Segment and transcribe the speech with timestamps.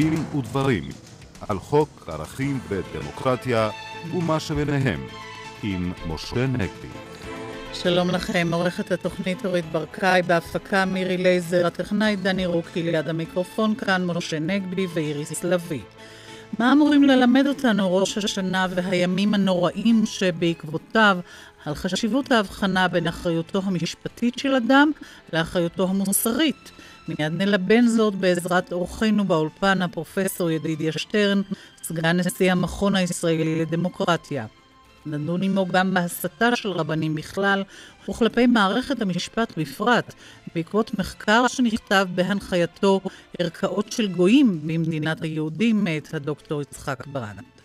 [0.00, 0.88] דין ודברים
[1.48, 3.70] על חוק ערכים ודמוקרטיה
[4.14, 5.00] ומה שביניהם
[5.62, 6.88] עם משה נגבי.
[7.72, 14.04] שלום לכם, עורכת התוכנית אורית ברקאי, בהפקה מירי לייזר, הטכנאי דני רוקי ליד המיקרופון כאן
[14.04, 15.82] משה נגבי ואיריס לביא.
[16.58, 21.18] מה אמורים ללמד אותנו ראש השנה והימים הנוראים שבעקבותיו
[21.64, 24.90] על חשיבות ההבחנה בין אחריותו המשפטית של אדם
[25.32, 26.70] לאחריותו המוסרית?
[27.08, 31.42] מיד נלבן זאת בעזרת אורחנו באולפן, הפרופסור ידידיה שטרן,
[31.82, 34.46] סגן נשיא המכון הישראלי לדמוקרטיה.
[35.06, 37.64] נדון עמו גם בהסתה של רבנים בכלל
[38.08, 40.14] וכלפי מערכת המשפט בפרט,
[40.54, 43.00] בעקבות מחקר שנכתב בהנחייתו
[43.38, 47.59] ערכאות של גויים במדינת היהודים מאת הדוקטור יצחק ברנט.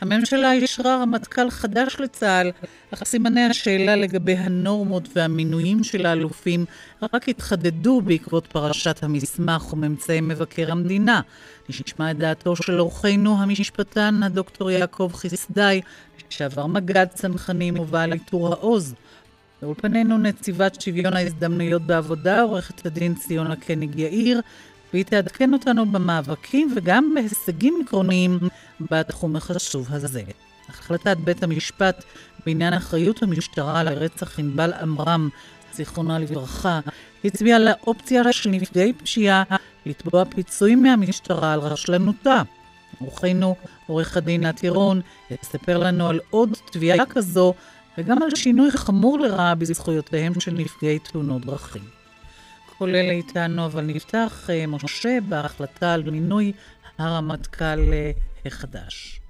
[0.00, 2.50] הממשלה אישרה רמטכ"ל חדש לצה"ל,
[2.90, 6.64] אך סימני השאלה לגבי הנורמות והמינויים של האלופים
[7.12, 11.20] רק התחדדו בעקבות פרשת המסמך וממצאי מבקר המדינה.
[11.68, 15.80] נשמע את דעתו של אורחנו המשפטן, הדוקטור יעקב חיסדאי,
[16.30, 18.94] שעבר מג"ד צנחנים ובעל עיטור העוז.
[19.62, 24.40] באולפנינו נציבת שוויון ההזדמנויות בעבודה, עורכת הדין ציונה קניג יאיר,
[24.94, 28.38] והיא תעדכן אותנו במאבקים וגם בהישגים עקרוניים
[28.80, 30.22] בתחום החשוב הזה.
[30.68, 32.04] החלטת בית המשפט
[32.46, 35.28] בעניין אחריות המשטרה לרצח ענבל עמרם,
[35.72, 36.80] זיכרונה לברכה,
[37.24, 39.42] הצביעה על האופציה של נפגעי פשיעה
[39.86, 42.42] לתבוע פיצויים מהמשטרה על רשלנותה.
[43.00, 47.54] אורחנו, עורך הדין נתירון, יספר לנו על עוד תביעה כזו
[47.98, 51.93] וגם על שינוי חמור לרעה בזכויותיהם של נפגעי תאונות דרכים.
[52.82, 56.52] אלה איתנו, אבל נפתח, אה, משה, בהחלטה על מינוי
[56.98, 58.10] הרמטכ"ל אה,
[58.46, 59.20] החדש.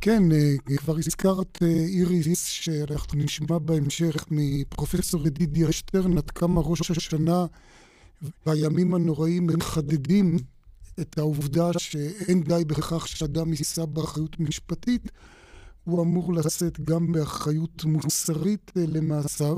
[0.00, 7.46] כן, אה, כבר הזכרת, איריס, שאנחנו נשמע בהמשך מפרופסור ידידיה שטרן עד כמה ראש השנה
[8.46, 10.36] והימים הנוראים מחדדים
[11.00, 15.10] את העובדה שאין די בכך שאדם יישא באחריות משפטית,
[15.84, 19.56] הוא אמור לשאת גם באחריות מוסרית למעשיו.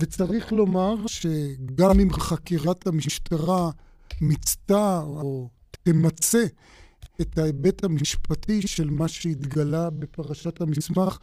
[0.00, 3.70] וצריך לומר שגם אם חקירת המשטרה
[4.20, 5.48] מיצתה או
[5.82, 6.44] תמצה
[7.20, 11.18] את ההיבט המשפטי של מה שהתגלה בפרשת המסמך,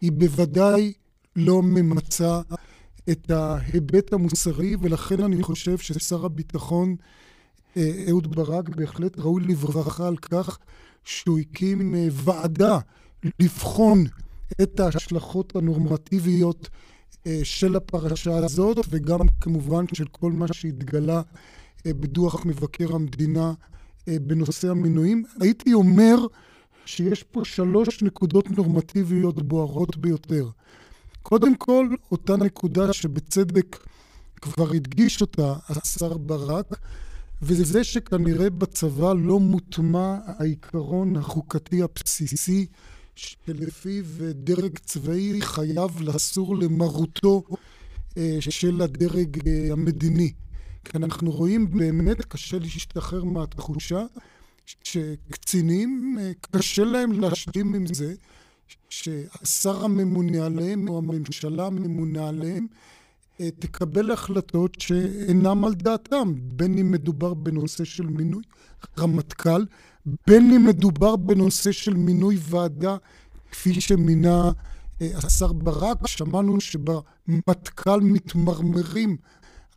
[0.00, 0.92] היא בוודאי
[1.36, 2.40] לא ממצה
[3.10, 6.96] את ההיבט המוסרי, ולכן אני חושב ששר הביטחון
[7.76, 10.58] אה, אהוד ברק בהחלט ראוי לברכה על כך
[11.04, 12.78] שהוא הקים אה, ועדה
[13.40, 14.04] לבחון
[14.62, 16.68] את ההשלכות הנורמטיביות
[17.42, 21.22] של הפרשה הזאת, וגם כמובן של כל מה שהתגלה
[21.86, 23.52] אה, בדוח מבקר המדינה
[24.08, 25.24] אה, בנושא המינויים.
[25.40, 26.16] הייתי אומר
[26.86, 30.48] שיש פה שלוש נקודות נורמטיביות בוערות ביותר.
[31.22, 33.86] קודם כל, אותה נקודה שבצדק
[34.40, 36.76] כבר הדגיש אותה השר ברק,
[37.42, 42.66] וזה זה שכנראה בצבא לא מוטמע העיקרון החוקתי הבסיסי
[43.16, 47.42] שלפיו דרג צבאי חייב לסור למרותו
[48.18, 50.32] אה, של הדרג אה, המדיני.
[50.84, 54.04] כי אנחנו רואים באמת קשה להשתחרר מהתחושה
[54.84, 58.14] שקצינים אה, קשה להם להשלים עם זה
[58.88, 62.66] שהשר הממונה עליהם או הממשלה הממונה עליהם
[63.58, 68.42] תקבל החלטות שאינם על דעתם, בין אם מדובר בנושא של מינוי
[68.98, 69.64] רמטכ"ל,
[70.26, 72.96] בין אם מדובר בנושא של מינוי ועדה
[73.50, 74.50] כפי שמינה
[75.02, 79.16] אה, השר ברק, שמענו שבמטכ"ל מתמרמרים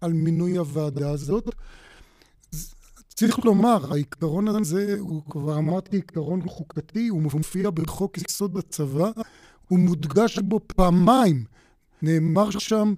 [0.01, 1.55] על מינוי הוועדה הזאת.
[3.09, 9.11] צריך לומר, העיקרון הזה, הוא כבר אמרתי עיקרון חוקתי, הוא מופיע בחוק יסוד הצבא,
[9.67, 11.43] הוא מודגש בו פעמיים.
[12.01, 12.93] נאמר שם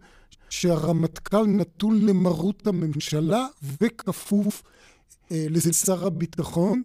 [0.50, 3.48] שהרמטכ"ל נתון למרות הממשלה
[3.82, 4.64] וכפוף
[5.32, 6.82] אה, לשר הביטחון.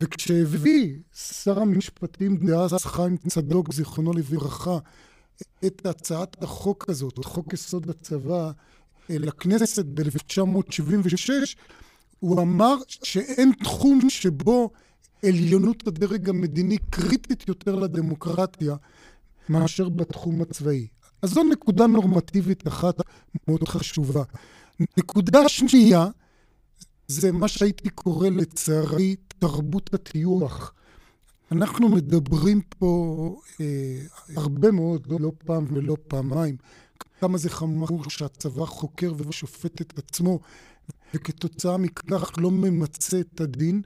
[0.00, 4.78] וכשהביא שר המשפטים דאז חיים צדוק, זיכרונו לברכה,
[5.66, 8.50] את הצעת החוק הזאת, חוק יסוד הצבא,
[9.08, 11.30] לכנסת ב-1976,
[12.18, 14.70] הוא אמר שאין תחום שבו
[15.24, 18.76] עליונות הדרג המדיני קריטית יותר לדמוקרטיה
[19.48, 20.86] מאשר בתחום הצבאי.
[21.22, 22.94] אז זו נקודה נורמטיבית אחת
[23.48, 24.22] מאוד חשובה.
[24.98, 26.06] נקודה שנייה,
[27.08, 29.16] זה מה שהייתי קורא לצערי
[29.48, 30.72] תרבות הטיוח.
[31.52, 34.00] אנחנו מדברים פה אה,
[34.36, 36.56] הרבה מאוד, לא פעם ולא פעמיים,
[37.20, 40.40] כמה זה חמור שהצבא חוקר ושופט את עצמו,
[41.14, 43.82] וכתוצאה מכך לא ממצה את הדין.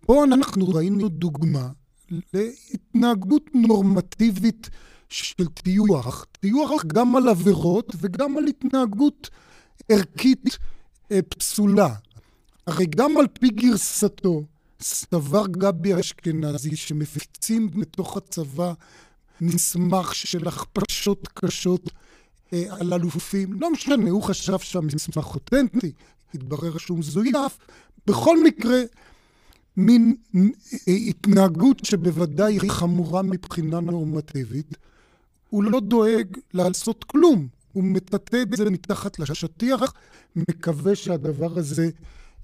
[0.00, 1.68] פה אנחנו ראינו דוגמה
[2.10, 4.70] להתנהגות נורמטיבית
[5.08, 6.26] של טיוח.
[6.40, 9.30] טיוח גם על עבירות וגם על התנהגות
[9.88, 10.58] ערכית
[11.12, 11.94] אה, פסולה.
[12.66, 14.42] הרי גם על פי גרסתו,
[14.80, 18.72] סבר גבי אשכנזי שמפיצים בתוך הצבא
[19.40, 21.90] מסמך של הכפשות קשות
[22.52, 23.52] אה, על אלופים.
[23.60, 25.92] לא משנה, הוא חשב שהמסמך אותנטי,
[26.34, 27.58] התברר שהוא מזויף.
[28.06, 28.80] בכל מקרה,
[29.76, 30.16] מין
[30.88, 34.76] אה, התנהגות שבוודאי היא חמורה מבחינה נורמטיבית,
[35.50, 37.48] הוא לא דואג לעשות כלום.
[37.72, 39.92] הוא מטאטא את זה מתחת לשטיח,
[40.36, 41.90] מקווה שהדבר הזה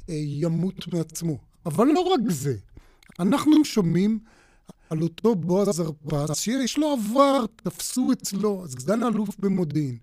[0.09, 1.52] אה, ימות מעצמו.
[1.67, 2.55] אבל לא רק זה,
[3.21, 4.19] אנחנו שומעים
[4.91, 9.99] על אותו בועז הרפז שיש לו עבר, תפסו אצלו, סגן אלוף במודיעין,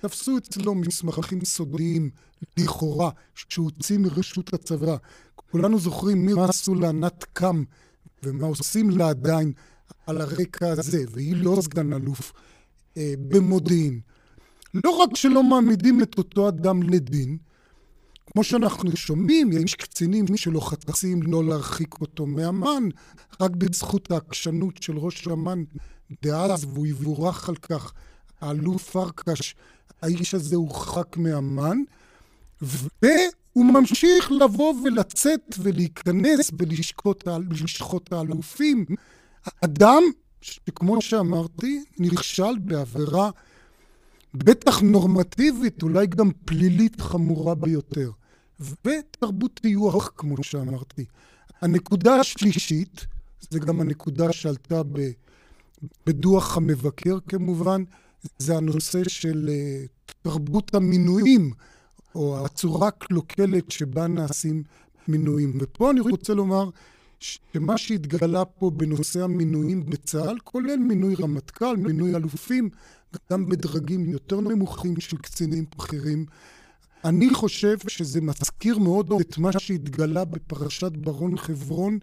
[0.00, 2.10] תפסו אצלו מסמכים סודיים,
[2.56, 4.96] לכאורה, שהוא הוציא מרשות הצבא.
[5.50, 7.64] כולנו זוכרים מה עשו לענת קם
[8.22, 9.52] ומה עושים לה עדיין
[10.06, 12.32] על הרקע הזה, והיא לא סגן אלוף
[12.96, 14.00] אה, במודיעין.
[14.74, 17.38] לא רק שלא מעמידים את אותו אדם לדין,
[18.34, 22.88] כמו שאנחנו שומעים, יש קצינים שלוחצים לא להרחיק אותו מאמ"ן,
[23.40, 25.64] רק בזכות העקשנות של ראש אמ"ן
[26.22, 27.92] דאז, והוא יבורך על כך,
[28.40, 29.54] האלוף פרקש,
[30.02, 31.78] האיש הזה הורחק מאמ"ן,
[32.62, 38.84] והוא ממשיך לבוא ולצאת ולהיכנס בלשכות האלופים.
[39.64, 40.02] אדם
[40.40, 43.30] שכמו שאמרתי, נכשל בעבירה
[44.34, 48.10] בטח נורמטיבית, אולי גם פלילית חמורה ביותר.
[48.60, 51.04] ותרבות טיוח, כמו שאמרתי.
[51.60, 53.06] הנקודה השלישית,
[53.50, 55.10] זה גם הנקודה שעלתה ב,
[56.06, 57.84] בדוח המבקר כמובן,
[58.38, 61.52] זה הנושא של uh, תרבות המינויים,
[62.14, 64.62] או הצורה הקלוקלת שבה נעשים
[65.08, 65.58] מינויים.
[65.60, 66.70] ופה אני רוצה לומר
[67.20, 72.70] שמה שהתגלה פה בנושא המינויים בצה"ל, כולל מינוי רמטכ"ל, מינוי אלופים,
[73.32, 76.26] גם בדרגים יותר נמוכים של קצינים בכירים,
[77.04, 81.98] אני חושב שזה מזכיר מאוד את מה שהתגלה בפרשת ברון חברון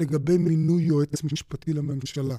[0.00, 2.36] לגבי מינוי יועץ משפטי לממשלה.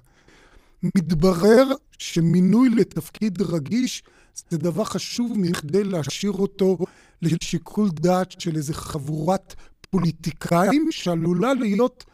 [0.83, 1.67] מתברר
[1.97, 4.03] שמינוי לתפקיד רגיש
[4.49, 6.77] זה דבר חשוב מכדי להשאיר אותו
[7.21, 9.55] לשיקול דעת של איזה חבורת
[9.89, 12.05] פוליטיקאים שעלולה להיות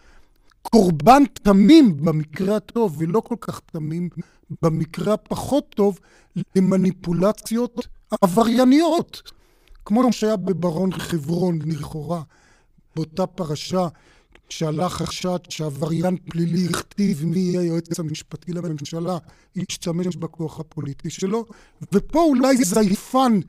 [0.61, 4.09] קורבן תמים במקרה הטוב ולא כל כך תמים
[4.61, 5.99] במקרה הפחות טוב
[6.55, 7.87] למניפולציות
[8.21, 9.31] עברייניות.
[9.85, 12.21] כמו שהיה בברון חברון לכאורה,
[12.95, 13.87] באותה פרשה
[14.49, 19.17] שעלה חשד שעבריין פלילי הכתיב מי יהיה היועץ המשפטי לממשלה,
[19.57, 21.45] השתמש בכוח הפוליטי שלו,
[21.93, 23.39] ופה אולי זייפן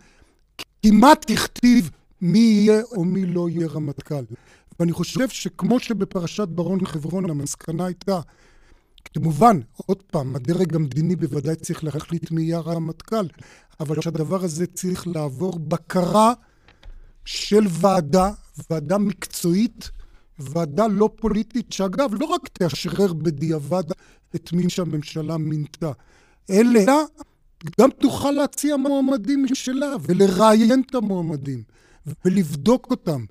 [0.83, 1.91] כמעט הכתיב
[2.21, 4.25] מי יהיה או מי לא יהיה רמטכ"ל.
[4.81, 8.21] ואני חושב שכמו שבפרשת ברון חברון המסקנה הייתה,
[9.15, 13.27] כמובן, עוד פעם, הדרג המדיני בוודאי צריך להחליט מי יהיה הרמטכ"ל,
[13.81, 16.33] אבל שהדבר הזה צריך לעבור בקרה
[17.25, 18.31] של ועדה,
[18.71, 19.91] ועדה מקצועית,
[20.39, 23.85] ועדה לא פוליטית, שאגב, לא רק תאשרר בדיעבד
[24.35, 25.93] את מי שהממשלה מינתה,
[26.51, 26.81] אלא
[27.81, 31.63] גם תוכל להציע מועמדים משלה ולראיין את המועמדים
[32.25, 33.25] ולבדוק אותם.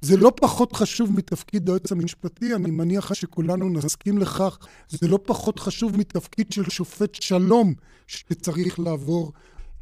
[0.00, 4.58] זה לא פחות חשוב מתפקיד היועץ המשפטי, אני מניח שכולנו נסכים לכך,
[4.88, 7.74] זה לא פחות חשוב מתפקיד של שופט שלום
[8.06, 9.32] שצריך לעבור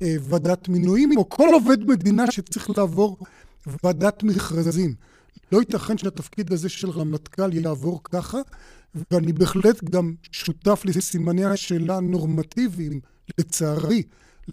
[0.03, 3.19] אה, ועדת מינויים, או כל עובד מדינה שצריך לעבור
[3.85, 4.95] ועדת מכרזים.
[5.53, 8.39] לא ייתכן שהתפקיד הזה של רמטכ"ל יעבור ככה,
[9.11, 13.01] ואני בהחלט גם שותף לסימני השאלה הנורמטיביים,
[13.39, 14.03] לצערי,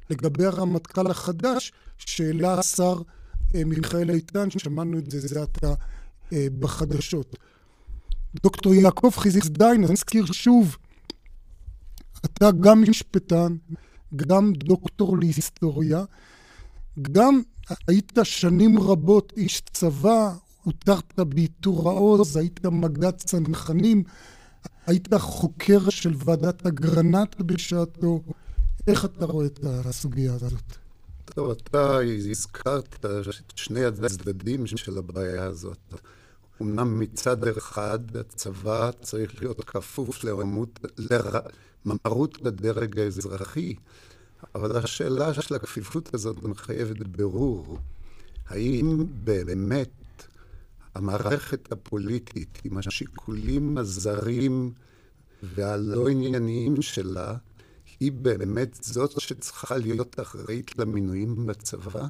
[0.10, 3.01] לגבי הרמטכ"ל החדש, שהעלה השר
[3.64, 5.74] מיכאל איתן, שמענו את זה זה עתה
[6.34, 7.36] אה, בחדשות.
[8.44, 10.78] דוקטור יעקב חיזיק דיין, נזכיר שוב,
[12.26, 13.56] אתה גם משפטן,
[14.16, 16.04] גם דוקטור להיסטוריה,
[17.02, 17.42] גם
[17.88, 20.34] היית שנים רבות איש צבא,
[20.64, 24.04] הותרת בעיטור העוז, היית מג"ד צנחנים,
[24.88, 28.22] היית חוקר של ועדת אגרנט בשעתו.
[28.88, 30.85] איך אתה רואה את הסוגיה הזאת?
[31.36, 32.00] טוב, אתה
[32.30, 35.94] הזכרת את שני הצדדים של הבעיה הזאת.
[36.62, 40.80] אמנם מצד אחד הצבא צריך להיות כפוף לרמות,
[41.86, 43.75] למרות לדרג האזרחי,
[44.56, 47.77] אבל השאלה של הכפיפות הזאת מחייבת ברור.
[48.48, 50.24] האם באמת
[50.96, 54.72] המערכת הפוליטית עם השיקולים הזרים
[55.44, 57.36] והלא ענייניים שלה
[58.00, 62.08] היא באמת זאת שצריכה להיות אחראית למינויים בצבא?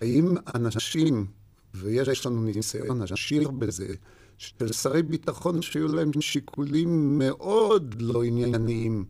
[0.00, 1.26] האם אנשים,
[1.74, 3.94] ויש לנו ניסיון עשיר בזה,
[4.38, 9.04] של שרי ביטחון שהיו להם שיקולים מאוד לא ענייניים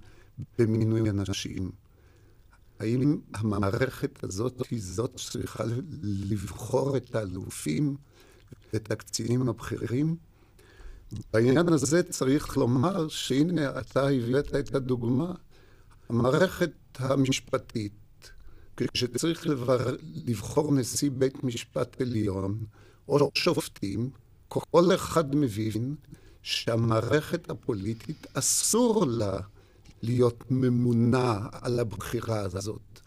[0.59, 1.71] במינוי אנשים,
[2.79, 5.65] האם המערכת הזאת היא זאת שצריכה
[6.03, 7.97] לבחור את האלופים
[8.73, 10.17] ואת הקצינים הבכירים?
[11.33, 15.33] בעניין הזה צריך לומר שהנה אתה הבאת את הדוגמה.
[16.09, 18.31] המערכת המשפטית,
[18.77, 19.97] כשצריך לבר...
[20.27, 22.59] לבחור נשיא בית משפט עליון
[23.09, 24.11] או שופטים,
[24.49, 25.95] כל אחד מבין
[26.43, 29.41] שהמערכת הפוליטית אסור לה
[30.03, 33.01] להיות ממונה על הבחירה הזאת.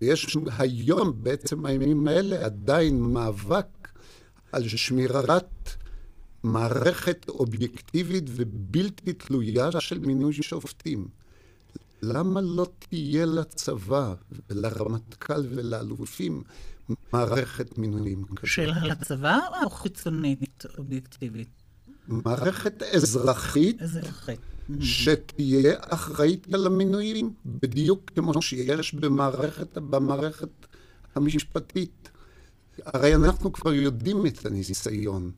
[0.00, 3.88] ויש היום, בעצם הימים האלה, עדיין מאבק
[4.52, 5.76] על שמירת
[6.44, 11.08] מערכת אובייקטיבית ובלתי תלויה של מינוי שופטים.
[12.02, 14.14] למה לא תהיה לצבא
[14.50, 16.42] ולרמטכ"ל ולאלופים
[17.12, 18.46] מערכת מינויים כזאת?
[18.46, 21.48] של הצבא או חיצונית אובייקטיבית?
[22.08, 23.82] מערכת אזרחית.
[23.82, 24.40] אזרחית.
[24.80, 30.66] שתהיה אחראית על המינויים, בדיוק כמו שיש במערכת, במערכת
[31.14, 32.08] המשפטית.
[32.84, 35.30] הרי אנחנו כבר יודעים את הניסיון.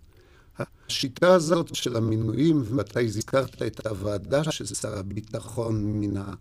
[0.59, 6.35] השיטה הזאת של המינויים, ואתה הזכרת את הוועדה ששר הביטחון מינה,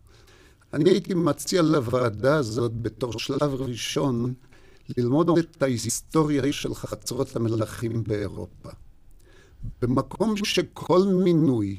[0.73, 4.33] אני הייתי מציע לוועדה הזאת בתור שלב ראשון
[4.97, 8.69] ללמוד את ההיסטוריה של חצרות המלכים באירופה.
[9.81, 11.77] במקום שכל מינוי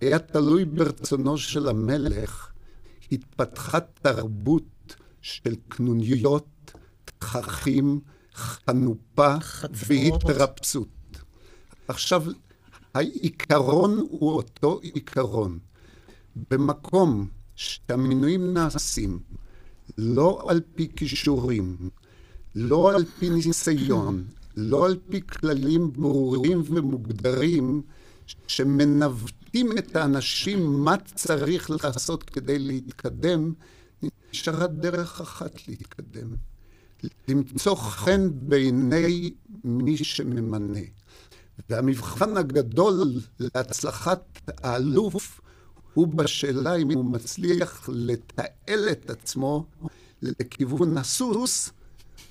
[0.00, 2.50] היה תלוי ברצונו של המלך,
[3.12, 6.72] התפתחה תרבות של קנוניות,
[7.18, 8.00] תככים,
[8.34, 9.34] חנופה
[9.72, 10.88] והתרפסות.
[11.92, 12.24] עכשיו,
[12.94, 15.58] העיקרון הוא אותו עיקרון.
[16.50, 19.18] במקום שהמינויים נעשים
[19.98, 21.90] לא על פי כישורים,
[22.54, 24.24] לא על פי ניסיון,
[24.56, 27.82] לא על פי כללים ברורים ומוגדרים
[28.46, 33.52] שמנווטים את האנשים מה צריך לעשות כדי להתקדם,
[34.32, 36.28] נשארה דרך אחת להתקדם.
[37.28, 39.30] למצוא חן בעיני
[39.64, 40.80] מי שממנה.
[41.72, 45.40] והמבחן הגדול להצלחת האלוף
[45.94, 49.64] הוא בשאלה אם הוא מצליח לתעל את עצמו
[50.22, 51.70] לכיוון הסוס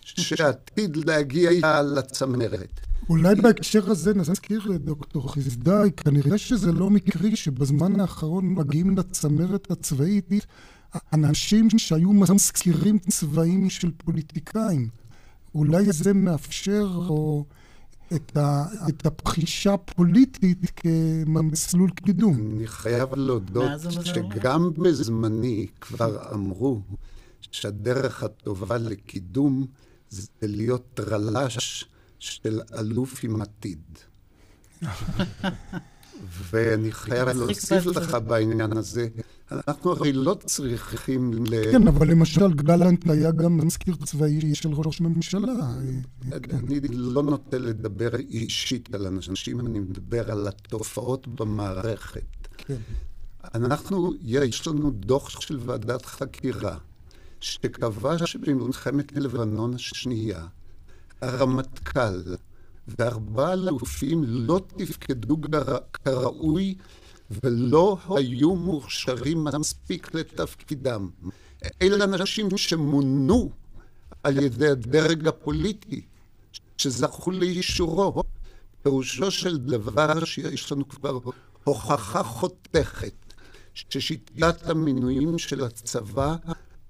[0.01, 2.79] שעתיד להגיע לצמרת.
[3.09, 10.29] אולי בהקשר הזה נזכיר לדוקטור חסדאי, כנראה שזה לא מקרי שבזמן האחרון מגיעים לצמרת הצבאית
[11.13, 14.89] אנשים שהיו מזכירים צבאיים של פוליטיקאים.
[15.55, 17.45] אולי זה מאפשר או
[18.15, 22.51] את, ה, את הפחישה הפוליטית כמסלול קידום.
[22.55, 23.71] אני חייב להודות
[24.03, 26.81] שגם בזמני כבר אמרו
[27.51, 29.65] שהדרך הטובה לקידום
[30.09, 31.85] זה להיות טרלש
[32.19, 33.83] של אלוף עם עתיד.
[36.29, 39.07] ואני חייב להוסיף לך בעניין הזה,
[39.51, 41.71] אנחנו הרי לא צריכים ל...
[41.71, 45.53] כן, אבל למשל גלנט היה גם מזכיר צבאי של ראש ממשלה.
[46.33, 52.47] אני לא נוטה לדבר אישית על אנשים, אני מדבר על התופעות במערכת.
[52.57, 52.77] כן.
[53.55, 56.77] אנחנו, יש לנו דוח של ועדת חקירה,
[57.39, 60.45] שקבע שבמלחמת לבנון השנייה,
[61.21, 62.35] הרמטכ"ל
[62.99, 65.37] וארבעה אלופים לא תפקדו
[65.93, 66.75] כראוי
[67.43, 71.09] ולא היו מוכשרים מספיק לתפקידם.
[71.81, 73.49] אלה אנשים שמונו
[74.23, 76.01] על ידי הדרג הפוליטי,
[76.77, 78.23] שזכו לאישורו.
[78.83, 81.19] פירושו של דבר שיש לנו כבר
[81.63, 83.13] הוכחה חותכת
[83.73, 86.35] ששיטת המינויים של הצבא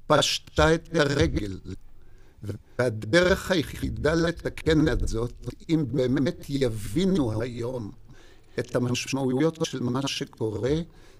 [0.08, 1.60] פשטה את הרגל.
[2.82, 5.34] והדרך היחידה לתקן את זאת,
[5.70, 7.92] אם באמת יבינו היום
[8.60, 10.74] את המשמעויות של מה שקורה,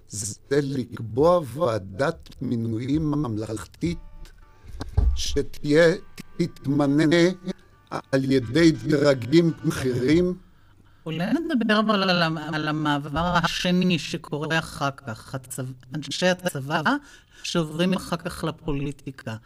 [0.08, 3.98] זה לקבוע ועדת מינויים ממלכתית
[5.14, 5.94] שתהיה,
[6.36, 7.22] תתמנה
[7.90, 10.34] על ידי דרגים בכירים.
[11.06, 12.22] אולי נדבר אבל על,
[12.54, 15.62] על המעבר השני שקורה אחר כך, הצו...
[15.94, 16.82] אנשי הצבא
[17.42, 19.36] שעוברים אחר כך לפוליטיקה.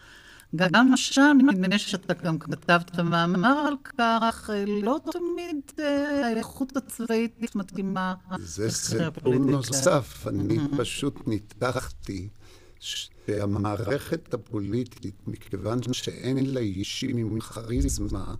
[0.56, 4.50] גם שם, נדמה שאתה גם כתבת מאמר על כך,
[4.82, 8.14] לא תמיד אה, האיכות הצבאית מתאימה.
[8.38, 10.26] זה סיפור נוסף.
[10.28, 12.28] אני פשוט ניתחתי
[12.80, 18.34] שהמערכת הפוליטית, מכיוון שאין לה אישים עם כריזמה,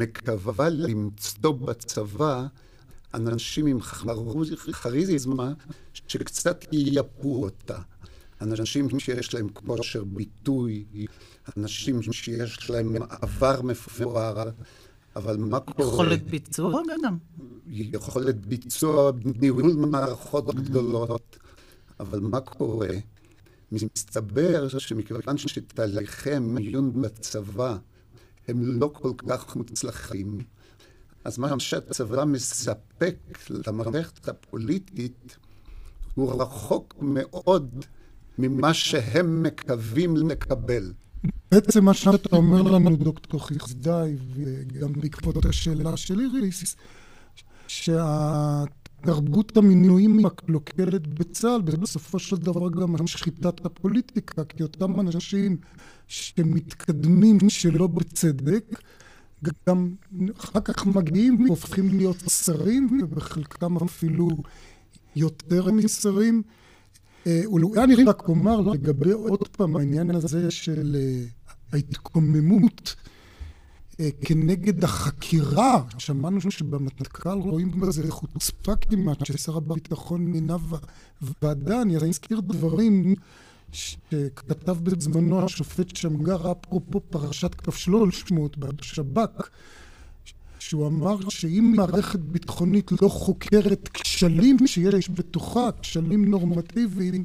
[0.00, 2.46] מקווה למצוא בצבא
[3.14, 3.80] אנשים עם
[4.82, 5.52] כריזמה
[5.94, 7.78] שקצת ייפו אותה.
[8.40, 10.84] אנשים שיש להם כושר ביטוי,
[11.56, 14.50] אנשים שיש להם עבר מפואר,
[15.16, 15.88] אבל מה קורה?
[15.88, 17.16] יכולת ביצוע גם.
[17.66, 21.38] יכולת ביצוע, ניהול מערכות גדולות,
[22.00, 22.88] אבל מה קורה?
[23.72, 27.76] מסתבר שמכיוון שתהליכי המיון בצבא
[28.48, 30.38] הם לא כל כך מוצלחים,
[31.24, 33.16] אז מה שהצבא מספק
[33.66, 35.36] למערכת הפוליטית
[36.14, 37.84] הוא רחוק מאוד
[38.38, 40.92] ממה שהם מקווים לקבל.
[41.52, 46.76] בעצם מה שאתה אומר לנו, דוקטור חסדאי, וגם בעקבות השאלה של איריס,
[47.68, 55.56] שהתרבות המינויים הקלוקלת בצה"ל, בסופו של דבר גם שחיטת הפוליטיקה, כי אותם אנשים
[56.06, 58.80] שמתקדמים שלא בצדק,
[59.68, 59.94] גם
[60.38, 64.28] אחר כך מגיעים והופכים להיות שרים, ובחלקם אפילו
[65.16, 66.42] יותר משרים.
[67.26, 71.24] אה, אולי אני רק אומר לגבי עוד פעם העניין הזה של אה,
[71.72, 72.94] ההתקוממות
[74.00, 80.56] אה, כנגד החקירה, שמענו שבמטכ"ל רואים בזה חוצפה כמעט, ששר הביטחון מינה
[81.42, 83.14] ועדה, אני אזכיר דברים
[83.72, 89.48] שכתב בזמנו השופט שמגר, אפרופו פרשת שלוש מאות בשב"כ,
[90.68, 97.24] שהוא אמר שאם מערכת ביטחונית לא חוקרת כשלים שיש בתוכה, כשלים נורמטיביים,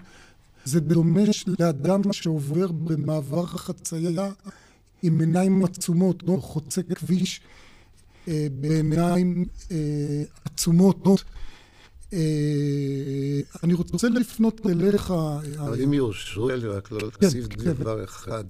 [0.65, 1.21] זה דומה
[1.59, 4.31] לאדם שעובר במעבר החצייה
[5.03, 7.41] עם עיניים עצומות, או חוצה כביש
[8.27, 11.23] אה, בעיניים אה, עצומות.
[12.13, 12.19] אה,
[13.63, 15.13] אני רוצה לפנות אליך...
[15.59, 17.73] אבל אם יורשו לי רק לא כן, להוסיף כן.
[17.73, 18.45] דבר אחד.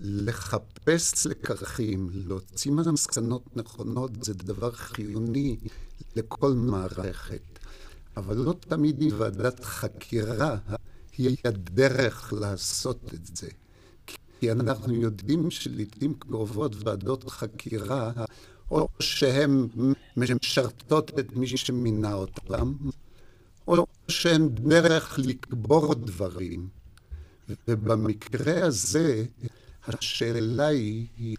[0.00, 5.56] לחפש לקחים, להוציא מסקנות נכונות, זה דבר חיוני
[6.16, 7.58] לכל מערכת.
[8.16, 10.58] אבל לא תמיד ועדת חקירה
[11.18, 13.48] היא הדרך לעשות את זה.
[14.40, 18.12] כי אנחנו יודעים שלעיתים קרובות ועדות חקירה,
[18.70, 19.66] או שהן
[20.16, 22.72] משרתות את מי שמינה אותם,
[23.68, 26.79] או שהן דרך לקבור דברים.
[27.68, 29.24] ובמקרה הזה,
[29.86, 31.36] השאלה היא,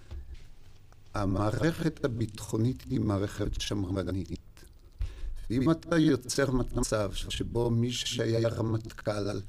[1.13, 4.39] המערכת הביטחונית היא מערכת שמרנית.
[5.49, 9.39] ואם אתה יוצר מצב שבו מי שהיה רמטכ"ל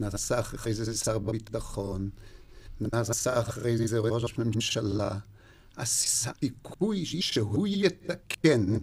[0.00, 2.10] נעשה אחרי זה שר ביטחון,
[2.80, 5.18] נעשה אחרי זה ראש ממשלה,
[5.76, 8.76] הסיכוי שהוא יתקן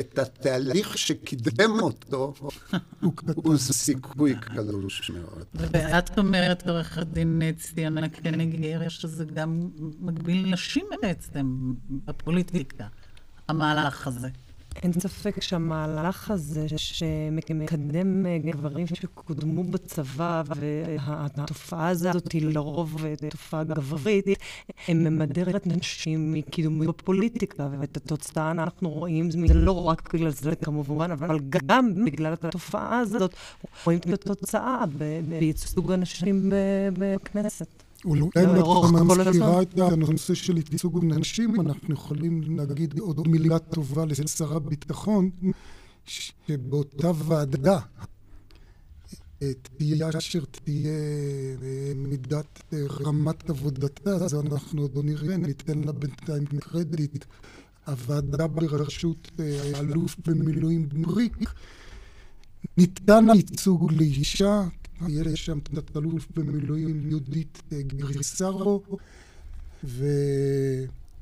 [0.00, 2.34] את התהליך שקידם אותו,
[3.34, 5.44] הוא סיכוי קלוש מאוד.
[5.54, 11.72] ואת אומרת, עורכת דין ציונה קניגר, שזה גם מגביל נשים בעצם
[12.04, 12.86] בפוליטיקה,
[13.48, 14.28] המהלך הזה.
[14.82, 24.26] אין ספק שהמהלך הזה שמקדם גברים שקודמו בצבא, והתופעה הזאת היא לרוב תופעה גברית,
[24.88, 31.38] ממדרת נשים מקידומי בפוליטיקה, ואת התוצאה אנחנו רואים, זה לא רק בגלל זה כמובן, אבל
[31.66, 33.34] גם בגלל התופעה הזאת,
[33.84, 34.84] רואים את התוצאה
[35.28, 36.50] בייצוג הנשים
[36.98, 37.82] בכנסת.
[38.04, 44.04] אולי אם את מזכירה את הנושא של ייצוג נשים, אנחנו יכולים להגיד עוד מילה טובה
[44.04, 45.30] לשר הביטחון,
[46.04, 47.78] שבאותה ועדה
[49.78, 50.92] תהיה אשר תהיה
[51.96, 57.24] מידת רמת עבודתה, אז אנחנו עוד נראה, ניתן לה בינתיים קרדיט.
[57.86, 59.30] הוועדה בראשות
[59.74, 61.36] האלוף במילואים בריק,
[62.76, 64.62] ניתן ייצוג לאישה,
[65.08, 68.82] יש שם תת-אלוף במילואים יהודית אה, גריסרו,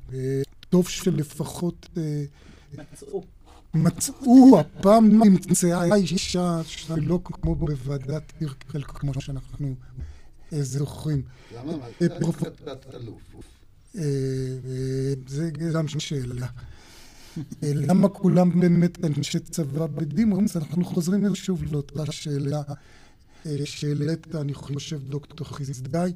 [0.09, 2.23] וטוב שלפחות אה,
[2.73, 3.23] מצאו.
[3.73, 9.75] מצאו, הפעם נמצאה אישה שלא כמו בוועדת טירקל, כמו שאנחנו
[10.53, 11.21] אה, זוכרים.
[11.55, 13.35] למה אמרת תת-אלוף?
[15.27, 16.47] זה גם שאלה.
[17.61, 20.57] למה כולם באמת אנשי צבא בדימוס?
[20.57, 22.61] אנחנו חוזרים שוב לאותה שאלה
[23.65, 26.13] שהעלית, אני חושב, דוקטור חסדאי.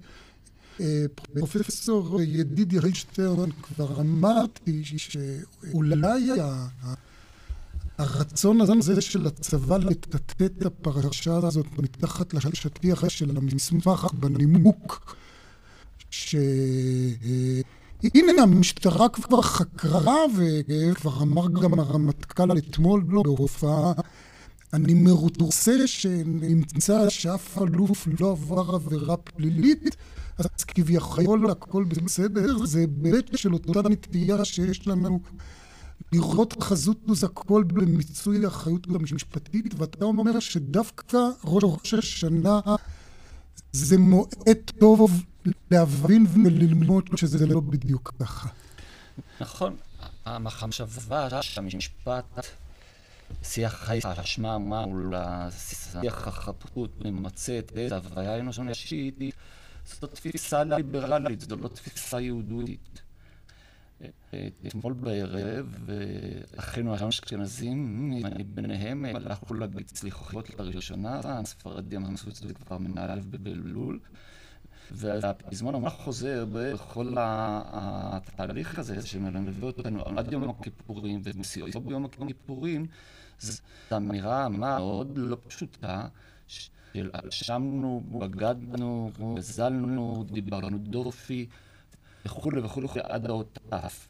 [0.80, 6.30] אה, פרופסור ידידיה רישטרן, כבר אמרתי שאולי
[7.98, 15.16] הרצון הזה של הצבא לטאטא את הפרשה הזאת מתחת לשטיח של המסמך בנימוק
[16.10, 16.52] שהנה
[18.42, 23.94] המשטרה כבר חקרה וכבר אמר גם הרמטכ"ל אתמול בהופעה
[24.74, 29.96] אני מרוצה שנמצא שאף אלוף לא עבר עבירה פלילית,
[30.38, 35.20] אז כביכול הכל בסדר, זה באמת של אותה נטייה שיש לנו
[36.14, 42.60] לראות חזות הכל במיצוי האחריות המשפטית, ואתה אומר שדווקא ראש השנה
[43.72, 45.24] זה מועד טוב
[45.72, 48.50] להבין וללמוד שזה לא בדיוק ככה.
[49.42, 49.76] נכון,
[50.26, 52.46] המחשבה שהמשפט
[53.44, 59.20] שיח האשמה מול השיח החפות ממצה את ההוויה האנושית,
[59.86, 63.02] זאת תפיסה ליברלית, זו לא תפיסה יהודית.
[64.68, 65.90] אתמול בערב,
[66.58, 68.14] אחינו האשכנזים,
[68.46, 74.00] ביניהם, הלכו להגיד סליחות לראשונה, הספרדים עשו את זה כבר מנהל באלול.
[74.92, 82.88] והפזמון ממש חוזר בכל התהליך הזה שמלווה אותנו עד יום הכיפורים ומסיעו ביום הכיפורים,
[83.40, 83.62] זו
[83.98, 86.08] אמירה מאוד לא פשוטה
[86.48, 91.48] של אשמנו, בגדנו, גזלנו, דיברנו דופי
[92.26, 94.08] וכולי וכולי עד האות תף.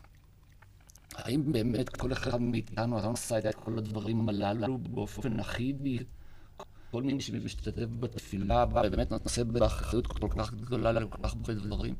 [1.15, 5.87] האם באמת כל אחד מאיתנו לא עשה את כל הדברים הללו באופן אחיד?
[6.91, 11.95] כל מי שמשתתף בתפילה באמת נושא באחריות כל כך גדולה לכל כך הרבה דברים.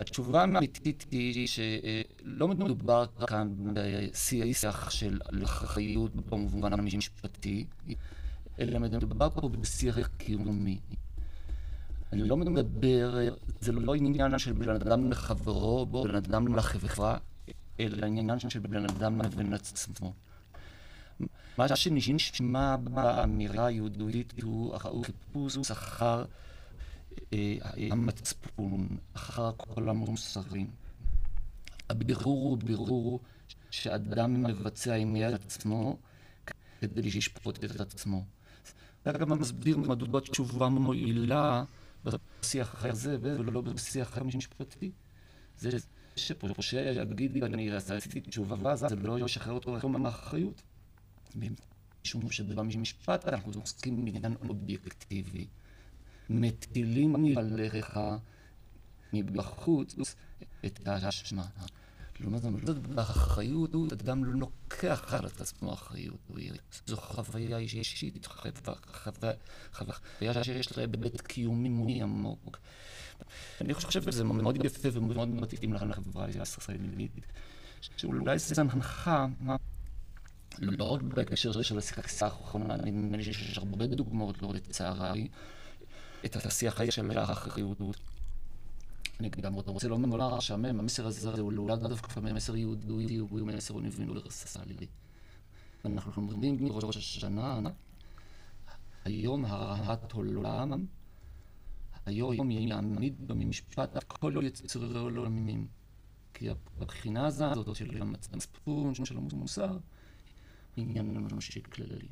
[0.00, 7.66] התשובה האמיתית היא שלא מדובר כאן בשיח של אחריות במובן המשפטי,
[8.58, 10.78] אלא מדובר פה בשיח קיומי.
[12.12, 13.18] אני לא מדבר,
[13.60, 17.18] זה לא עניין של בן אדם לחברו, בן אדם לחברה,
[17.80, 20.12] אלא עניין של בן אדם לבין עצמו.
[21.58, 26.24] מה שנשמע באמירה היהודית הוא חיפוש אחר
[27.90, 30.70] המצפון, אחר כל המוסרים.
[31.90, 33.20] הבירור הוא בירור
[33.70, 35.98] שאדם מבצע עם יד עצמו
[36.80, 38.24] כדי לשפוט את עצמו.
[39.04, 41.64] זה גם מסביר מדוע תשובה מועילה
[42.04, 44.90] בשיח הזה ולא בשיח המשפטי.
[45.58, 45.70] זה
[46.16, 50.62] שפושע יגיד, אני עשיתי תשובה, זה לא ישחרר אותו מהאחריות.
[52.04, 55.46] משום שבא משפט אנחנו עוסקים בעניין אובייקטיבי.
[56.30, 58.00] מטילים עליך
[59.12, 59.96] מבחוץ
[60.66, 61.44] את האשמה.
[62.20, 66.32] לעומת זאת, באחריות, אדם לא לוקח על עצמו אחריות.
[66.86, 68.26] זו חוויה אישית,
[69.72, 72.58] חוויה שיש לה היבט קיומי עמוק.
[73.60, 77.12] אני חושב שזה מאוד יפה ומאוד מתאים לחברה הישראלית,
[77.96, 79.26] שאולי זה הנחה
[80.58, 85.28] לא רק בהקשר של השיחה האחרונה, נדמה לי שיש הרבה דוגמאות, לא לצערי,
[86.24, 87.80] את השיח של האחריות.
[89.20, 94.86] אני גם רוצה לומר שהמם, המסר הזה הוא לא דווקא מסר יהודי, הוא מסר אוניברסלי.
[95.84, 97.60] אנחנו לומדים מראש השנה,
[99.04, 100.86] היום הרעת עולם,
[102.06, 105.66] היום יעמיד במשפט כל יצורי עולמים.
[106.34, 106.48] כי
[106.80, 109.78] הבחינה הזאת של המצפון, של המוסר,
[110.76, 112.08] עניין אנושי כללי.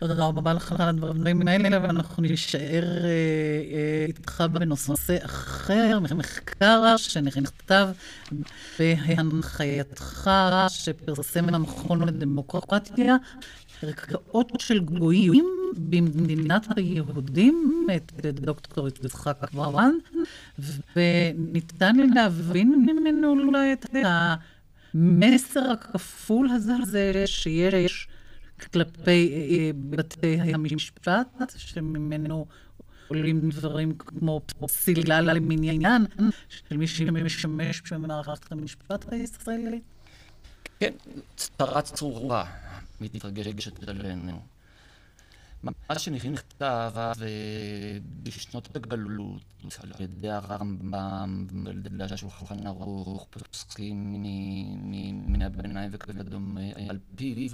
[0.00, 2.84] תודה רבה לך על הדברים האלה, ואנחנו נישאר
[4.06, 7.88] איתך בנושא אחר, מחקר שנכתב
[8.78, 10.30] בהנחייתך,
[10.68, 13.16] שפרסם המכון לדמוקרטיה,
[13.82, 15.44] ערכאות של גויים
[15.76, 19.92] במדינת היהודים, את דוקטור יצחק ברן,
[20.96, 23.86] וניתן להבין ממנו אולי את.
[24.94, 28.08] המסר הכפול הזה שיש
[28.72, 32.46] כלפי בתי המשפט, שממנו
[33.08, 36.06] עולים דברים כמו פסילה למניין
[36.48, 39.82] של מי שמשמש במערכת המשפט הישראלית?
[40.80, 40.92] כן,
[41.36, 42.44] צרה צרורה
[43.00, 44.40] מתרגשת עלינו.
[45.62, 46.92] מה שנכתב
[48.22, 49.42] בשנות הגלות,
[49.78, 54.22] על ידי הרמב"ם, על ידי השולחן ערוך, פוסקים
[55.26, 57.50] מן הביניים וכדומה, על פיו,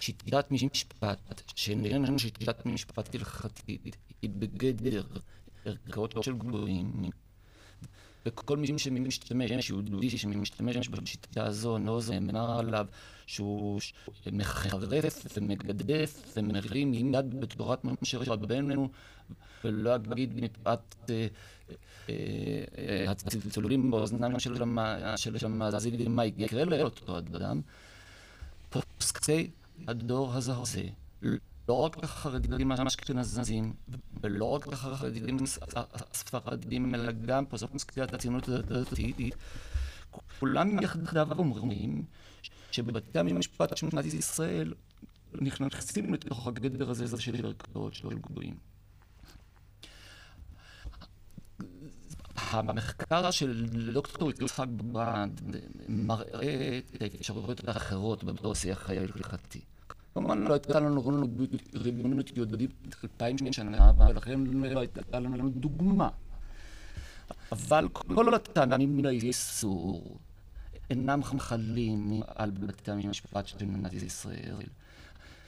[0.00, 5.04] שיטת משפט, שאיננה שיטת משפט הלכתית, היא בגדר
[5.64, 7.10] ערכאות של גבוהים.
[8.26, 12.86] וכל מי שמשתמש, יהודי שמשתמש בשיטה הזו, לא זה נאמר עליו
[13.26, 13.80] שהוא
[14.32, 18.88] מחרף ומגדף ומרים יד בתורת משה רבנו,
[19.64, 21.10] ולא אגיד מפאת
[23.08, 27.60] הצלצולים באוזניים של המאזינים מה יקרה לאותו אדם.
[28.70, 29.50] פוסקי
[29.88, 30.52] הדור הזה
[31.68, 33.72] לא רק החרדים האשכנזים,
[34.20, 35.36] ולא רק החרדים
[35.74, 39.16] הספרדים, אלא גם פוסקי הציונות הדתית,
[40.40, 42.04] כולם יחדיו אומרים
[42.76, 44.74] שבבתי המשפט של מדינת ישראל
[45.40, 48.56] נכנסים לתוך הגדר הזה של ערכאות של גבוהים.
[52.36, 55.40] המחקר של דוקטור יצחק ברנד
[55.88, 59.60] מראה את האפשרויות האחרות באותו שיח ההלכתי.
[60.14, 61.02] כמובן לא הייתה לנו
[61.74, 66.08] ריבונות יהודית אלפיים שנה, ולכן לא הייתה לנו דוגמה.
[67.52, 70.18] אבל כל הטעמים מן האיסור
[70.90, 74.66] אינם חלים על בתי המשפט של מדינת ישראל.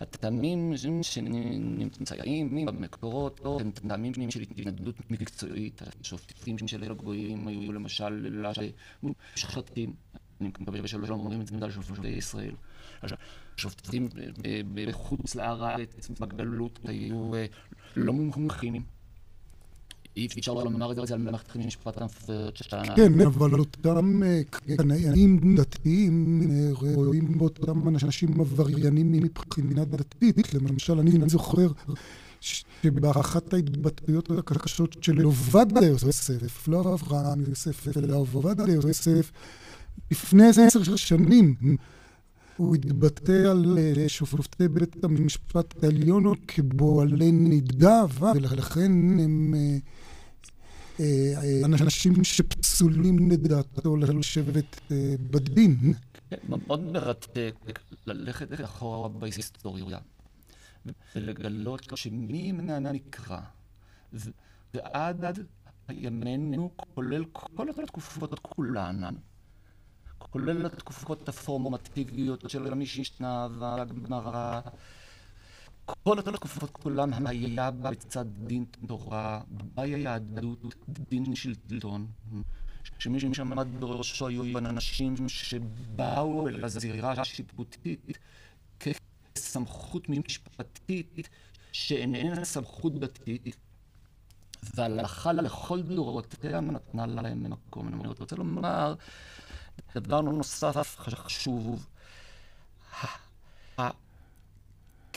[0.01, 0.72] הטעמים
[1.03, 5.83] שנמצאים במקורות הם טעמים של התנגדות מקצועית.
[6.01, 8.42] השופטים של הגויים היו למשל
[9.35, 9.94] שחטים.
[10.40, 12.55] אני מקווה שלא אומרים את זה על שופטי ישראל.
[13.57, 14.09] השופטים
[14.74, 17.33] בחוץ לארץ, בגלות, היו
[17.96, 18.98] לא מומחים.
[20.19, 22.75] אי אפשר לומר את זה על מערכת המשפט המפורשת.
[22.97, 24.23] כן, אבל אותם
[24.77, 30.55] קנאים דתיים רואים באותם אנשים עבריינים מבחינה דתית.
[30.55, 31.69] למשל, אני זוכר
[32.41, 39.33] שבאחת ההתבטאויות הקשות של עובדיה יוסף, לא אברהם יוסף, אלא עובדיה יוסף,
[40.11, 41.55] לפני איזה עשר שנים,
[42.57, 43.79] הוא התבטא על
[44.09, 49.55] שופטי בית המשפט העליון כבועלי נידה, ולכן הם
[51.65, 54.81] אנשים שפסולים לדעתו לשבת
[55.31, 55.95] בדין.
[56.49, 57.55] מאוד מרתק
[58.07, 59.99] ללכת אחורה בהיסטוריה
[61.17, 62.53] ולגלות שמי
[62.93, 63.41] נקרא
[64.75, 65.39] ועד
[65.91, 69.01] ימינו, כולל כל התקופות כולן,
[70.19, 74.61] כולל התקופות הפורמטיביות של המשנה והגמרא,
[76.05, 79.40] כל התקופות כולם היה בצד דין תורה,
[79.74, 82.07] ביהדות דין שלטון,
[82.98, 88.18] שמי שעמד בראשו היו אנשים שבאו אל הזירה השיפוטית
[88.81, 91.29] כסמכות משפטית
[91.72, 93.57] שאיננה סמכות דתית,
[94.74, 97.88] והלכה לכל דורותיה נתנה להם מקום.
[97.88, 98.94] אני רוצה לומר
[99.94, 101.87] דבר נוסף חשוב.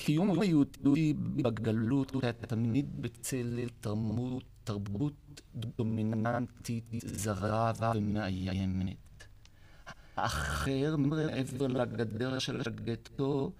[0.02, 8.98] הקיום היהודי בגלות היה תמיד בצל תרבות, תרבות דומיננטית, זרה ומאיימת.
[10.18, 13.52] האחר, מעבר לגדר של הגטו,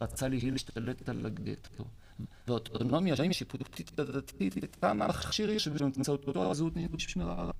[0.00, 1.84] רצה להשתלט על הגטו.
[2.46, 7.50] והאוטונומיה שהיא שיפוטית הדתית הייתה מכשיר שבאמצעותו הזהות נשמרה.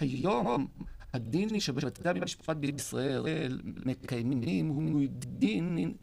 [0.00, 0.66] היום
[1.12, 5.94] הדין שבבתי המשפט בישראל מקיימים הוא דין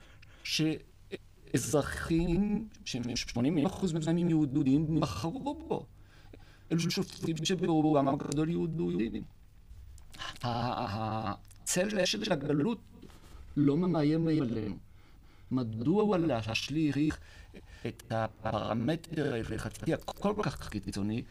[1.55, 5.85] שאזרחים, ש-80% מהם יהודים, בחרו בו.
[6.71, 9.23] אלו שופטים שברובם הגדול יהודים.
[10.43, 12.79] הצל של הגלות
[13.57, 14.75] לא מאיים עלינו.
[15.51, 17.19] מדוע להשליך
[17.87, 21.23] את הפרמטר ההלכתי הכל כך קיצוני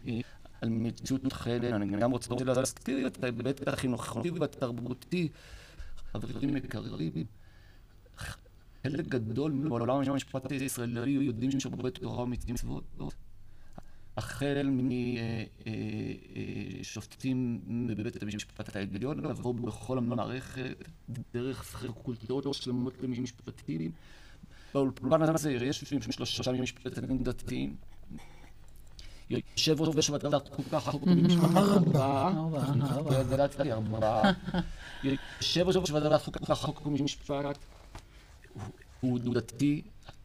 [0.60, 1.64] על מציאות אחרת?
[1.64, 5.28] אני גם רוצה להזכיר את ההיבט החינוכי והתרבותי.
[6.12, 7.24] חברים יקרים,
[8.84, 12.84] חלק גדול מעולם המשפט הישראלי יודעים שומרי תורה ומצוות.
[14.16, 14.70] החל
[16.80, 20.88] משופטים בבית המשפט העליון, עברו בכל המערכת,
[21.34, 23.90] דרך פקולטות שלמות למשפטים.
[24.74, 25.84] באולפן הזה יש
[26.24, 27.76] שלושה משפטנים דתיים.
[29.30, 32.32] יושב ראש ועדת חוקה, חוק ומשפט ארבעה.
[33.72, 34.32] ארבעה.
[35.04, 37.58] יושב ראש ועדת חוקה, חוק ומשפט
[39.00, 39.82] הוא דתי.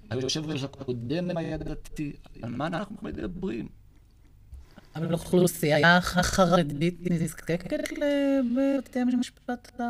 [0.10, 2.14] היושב ראש הקודם היה דתי.
[2.42, 3.68] על מה אנחנו מדברים?
[4.96, 9.84] אבל אוכלוסייה החרדית נזקקת לבתי המשפט ה...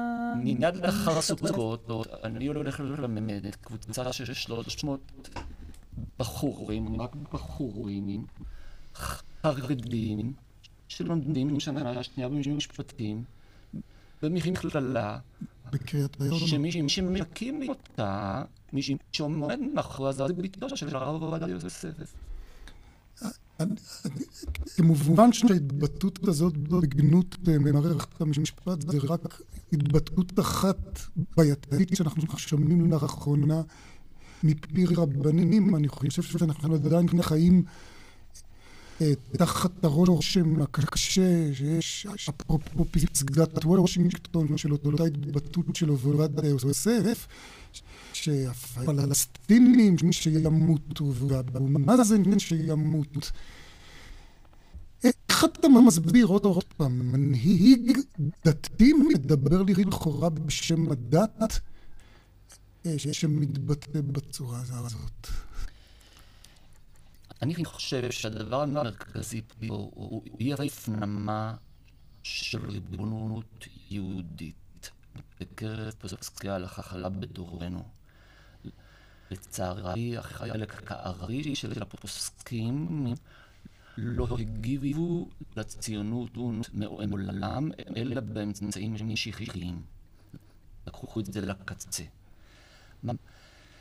[0.44, 1.90] מיד לאחר הסוכות,
[2.24, 5.30] אני הולך ללמד את קבוצה של 300
[6.20, 8.26] בחורים, רק בחורים,
[8.96, 10.34] חרדים,
[10.88, 13.24] שלומדים שנה שנייה במשפטים,
[14.24, 15.20] במכללה,
[16.32, 22.16] שמי שמקים אותה, מי שעומד מאחורי זה, זה ביתו של הרב עובדיה יוסף.
[24.76, 29.42] כמובן שההתבטאות הזאת בגנות במערכת המשפט זה רק
[29.74, 31.00] התבטאות אחת
[31.38, 33.62] בעייתית שאנחנו שומעים לאחרונה
[34.44, 35.76] מפי רבנים.
[35.76, 37.64] אני חושב שאנחנו עדיין חיים
[39.32, 47.28] תחת הרושם הקשה שיש, אפרופו פסגת וושינגטון של אותה התבטאות של עובדיה יוסף,
[48.14, 53.32] שהפלסטינים שימותו והאבו מאזן שימות.
[55.04, 57.98] איך אתה מסביר עוד פעם, מנהיג
[58.46, 61.60] דתי מדבר לי לכאורה בשם הדת
[62.98, 65.28] שמתבטא בצורה הזאת?
[67.42, 71.56] אני חושב שהדבר המרכזי פה הוא אי ההפנמה
[72.24, 74.92] של ריבונות יהודית
[75.40, 77.84] בקרב פוסקי ההלכה בדורנו.
[79.32, 83.08] לצערי, החלק הארי של הפוסקים
[83.98, 86.38] לא הגיבו לציונות
[86.74, 89.82] מעולם, אלא באמצעים משיחיים.
[90.88, 92.04] לקחו את זה לקצה.
[93.04, 93.14] מה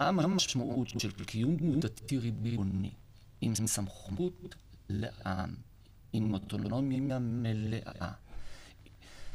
[0.01, 2.91] המשמעות של קיום דתי ריבוני
[3.41, 4.55] עם סמכות
[4.89, 5.55] לעם,
[6.13, 8.11] עם אוטונומיה מלאה,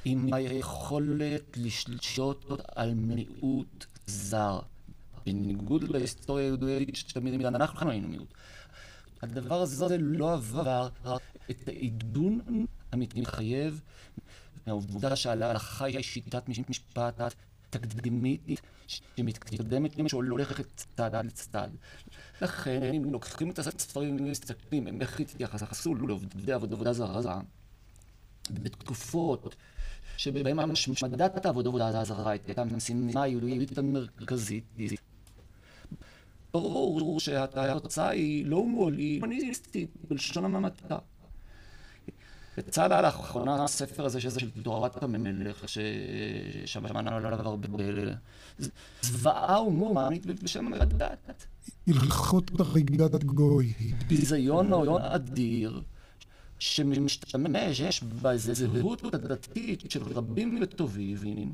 [0.05, 4.59] עם היכולת לשלוט על מיעוט זר,
[5.25, 8.33] בניגוד להיסטוריה היהודית שתמיד אנחנו היינו מיעוט.
[9.21, 10.89] הדבר הזה לא עבר
[11.51, 13.81] את העידון המתחייב
[14.67, 17.21] מהעובדה שההלכה היא שיטת משפט
[17.73, 21.69] תקדימית שמתקדמת שהולכת צד לצד.
[22.41, 27.41] לכן, אם לוקחים את הספרים ומסתכלים, איך התייחסו לעובדי עבודה זרה,
[28.51, 29.55] בתקופות
[30.17, 34.63] שבהן השמדת העבודה זרה הייתה המשימה היהודית המרכזית.
[36.53, 40.97] ברור שהתוצאה היא לא הומוליסטית בלשון המעטה.
[42.57, 47.67] יצא לה לאחרונה הספר הזה שזה של תורת המלך, ששמענו עליו הרבה,
[49.01, 51.45] זוועה הומורנית בשם הדת.
[51.87, 53.73] הלכות הריגת גוי.
[54.07, 55.81] ביזיון עולם אדיר,
[56.59, 61.53] שמשתמש בזהות הדתית של רבים וטובים,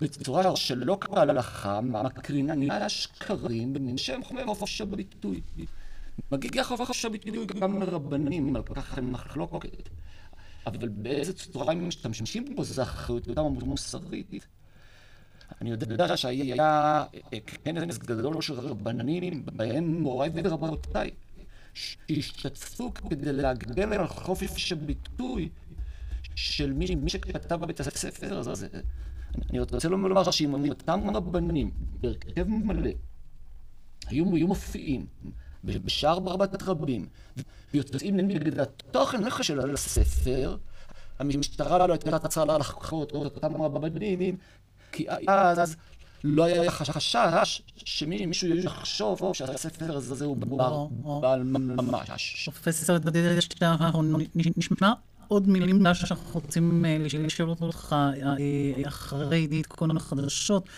[0.00, 5.40] בצורה שלא קרה להלכה, מקרינה שקרים בשם חופש הביטוי.
[6.32, 9.88] מגיע חופש הביטוי גם לרבנים, על כך אין מחלוקת.
[10.66, 14.46] אבל באיזה צורה הם משתמשים בו, זה אחריותם המוסרית.
[15.60, 17.04] אני יודע שהיה
[17.64, 21.10] כנס גדול של רבנים, בהם מוריי ורבותיי,
[21.74, 25.48] שהשתתפו כדי להגן על חופש הביטוי
[26.34, 28.68] של מי, מי שכתב בבית הספר הזה.
[29.50, 31.70] אני רוצה לומר שאם אותם רבנים,
[32.00, 32.90] בהרכב מלא,
[34.06, 35.06] היו, היו מופיעים
[35.64, 37.06] בשער ברבת רבים,
[37.74, 40.56] ויוצאים נגד התוכן של הספר,
[41.18, 44.36] המשטרה לא הייתה צריכה לחקור את אותם רבנים,
[44.92, 45.76] כי אז
[46.24, 50.36] לא היה חשש שמישהו יחשוב שהספר הזה הוא
[51.20, 52.48] בעל ממש.
[52.48, 54.02] פרופסור דודשטיין, אנחנו
[54.56, 54.92] נשמע
[55.30, 56.84] עוד מילים שאנחנו רוצים
[57.18, 57.96] לשאול אותך
[58.86, 60.68] אחרי עדכון החדשות.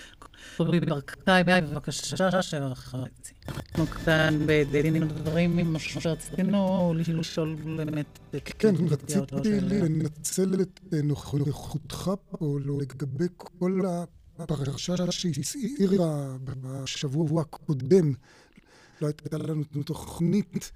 [0.57, 3.35] קובי ברקאי, בבקשה, שבע וחצי.
[3.49, 8.19] אנחנו כאן בדין ודברים עם משהו שרצינו לשאול באמת...
[8.45, 13.81] כן, רציתי לנצל את נוכחותך פה לגבי כל
[14.39, 18.13] הפרשה שהסעירה בשבוע הקודם.
[19.03, 20.73] לא הייתה לנו תוכנית.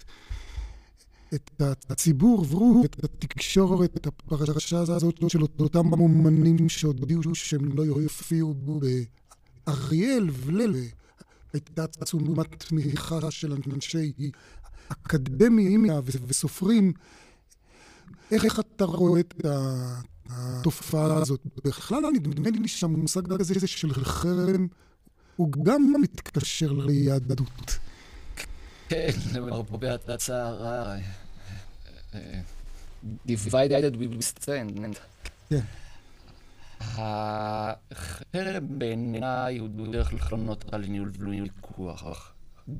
[1.37, 2.47] את הציבור
[2.83, 8.81] ואת התקשורת, את הפרשה הזאת של אותם אומנים שהודיעו שהם לא יופיעו בו
[9.69, 10.75] אריאל ולל
[11.53, 14.13] הייתה תשומת תמיכה של אנשי
[14.89, 15.87] אקדמיים
[16.27, 16.93] וסופרים.
[18.31, 19.35] איך אתה רואה את
[20.31, 21.41] התופעה הזאת?
[21.65, 24.67] בכלל נדמה לי שהמושג הזה של חרם
[25.37, 27.79] הוא גם מתקשר ליהדות.
[28.89, 30.97] כן, למרבה הצער,
[33.27, 34.99] divided we stand.
[35.49, 35.61] כן.
[36.81, 42.33] החרם בעיניי הוא דרך לחלונות על ניהול ויכוח.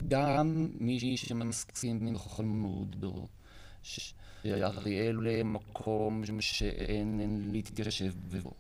[0.09, 3.29] גם מי שמסכים בכל מאודו,
[3.83, 8.53] שאריאל הוא מקום שאין להתיישב בו.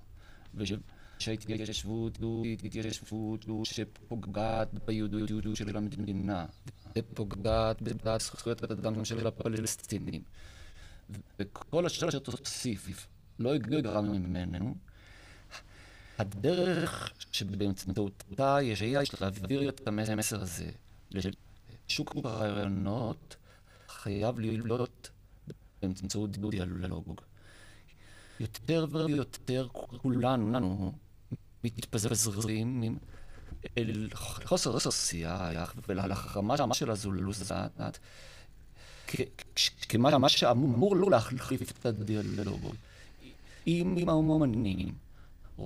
[1.18, 6.46] שההתיישבות הוא התיישבות שפוגעת ביהודיות של המדינה,
[6.96, 10.22] ופוגעת בזכויות האדם של הפלסטינים.
[11.38, 14.74] וכל השאלה שתוסיף לא יגרע ממנו,
[16.18, 20.70] הדרך שבאמצעותה יש להעביר את המסר הזה
[21.10, 23.36] לשוק הרעיונות
[23.88, 25.10] חייב להיות
[25.82, 27.20] באמצעות דיאלוג.
[28.40, 30.92] יותר ויותר כולנו
[31.64, 32.98] מתפזרים
[33.78, 34.08] אל
[34.44, 37.98] חוסר שיח ולהחרמה של הזולוזת
[39.88, 42.74] כמה שאמור לא להחליף את הדיאלוג.
[43.66, 44.94] עם האומנים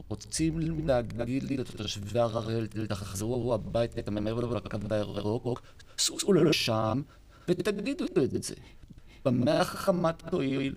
[0.08, 5.62] רוצים להגיד לי לתושבי הראל, תחזרו הביתה מעבר לקו הירוק,
[5.98, 7.02] סעו לשם
[7.48, 8.54] ותגידו את זה.
[9.24, 10.74] במה החכמה תועיל?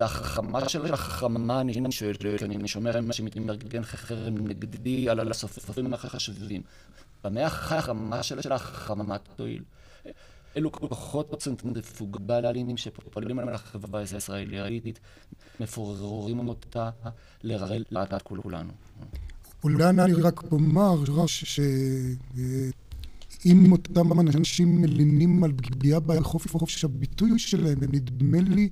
[0.00, 6.62] והחכמה של החכמה, אני שואל, אני שומע מה שמתמרגן חרם נגדי על הסופרים החשבים.
[7.24, 9.62] במה החכמה של החכמה תועיל?
[10.56, 15.00] אלו כוחות צנטריפוגליים שפועלים על החברה הישראלית,
[15.60, 16.90] מפוררים אותה
[17.42, 18.72] לרעל לדעת כולנו.
[19.64, 21.60] אולי אני רק אומר ש...
[23.46, 28.68] אם אותם אנשים מלינים על פגיעה בחופש הביטוי שלהם, נדמה לי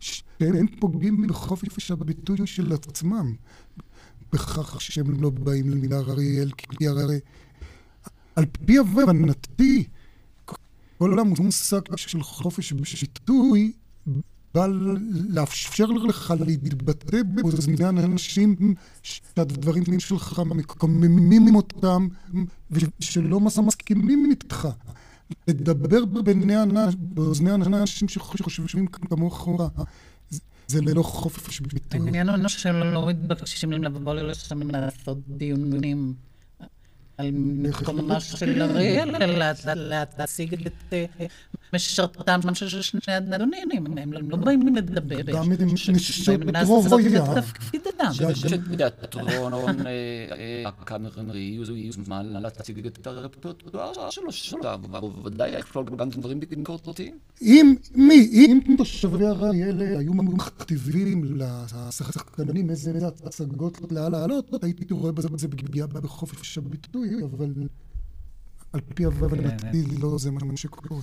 [0.00, 3.34] שהם פוגעים בחופש הביטוי של עצמם,
[4.32, 7.20] בכך שהם לא באים למילה אריאל, כי הרי
[8.36, 9.84] על פי הבנתי,
[11.00, 13.72] כל המושג של חופש ביטוי
[14.54, 14.66] בא
[15.28, 22.08] לאפשר לך להתבטא באוזני אנשים שהדברים שלך מקוממים אותם
[22.70, 24.68] ושלא מסכימים איתך.
[25.48, 26.04] לדבר
[26.98, 29.48] באוזני אנשים שחושבים כמוך
[30.66, 32.00] זה ללא חופש ביטוי.
[32.00, 36.14] העניין הוא שלא מתבקשים לבוא לשם לעשות דיונים
[37.20, 39.46] על מקומה של אריאל, אלא
[40.18, 40.94] להשיג את
[41.72, 45.20] משרתם של שני אדונים, הם לא באים לדבר.
[45.20, 47.42] גם אם משרתו היה.
[48.34, 49.52] שתיאטרון
[50.66, 54.60] הקאמרנרי יוזמן להציג את הרפרטואר שלו, שלו,
[55.24, 57.18] ודאי יכלול גם דברים ביקורתיים.
[57.42, 62.92] אם מי, אם תושבי אריאל היו מכתיבים לשחקנים איזה
[63.26, 67.10] הצגות להעלות, הייתי רואה בזה פגיעה בחופש הביטוי.
[67.24, 67.52] אבל
[68.72, 71.00] על פי הבנתי לא זה מה שקורה.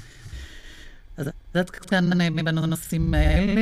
[1.18, 2.10] אז עד כאן
[2.46, 3.62] בנושאים האלה.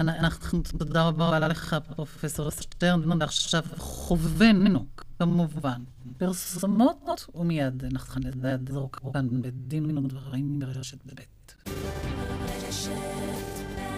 [0.00, 4.86] אנחנו, תודה רבה לך, פרופסור שטרן, ועכשיו חובנו,
[5.18, 5.82] כמובן,
[6.18, 11.20] פרסומות, ומיד אנחנו נעזור כאן בדין ודברים ברשת ב'.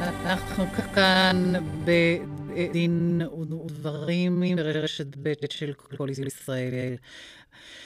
[0.01, 0.64] אנחנו
[0.95, 1.53] כאן
[1.84, 6.95] בדין ודברים ברשת ב' של כל ישראל.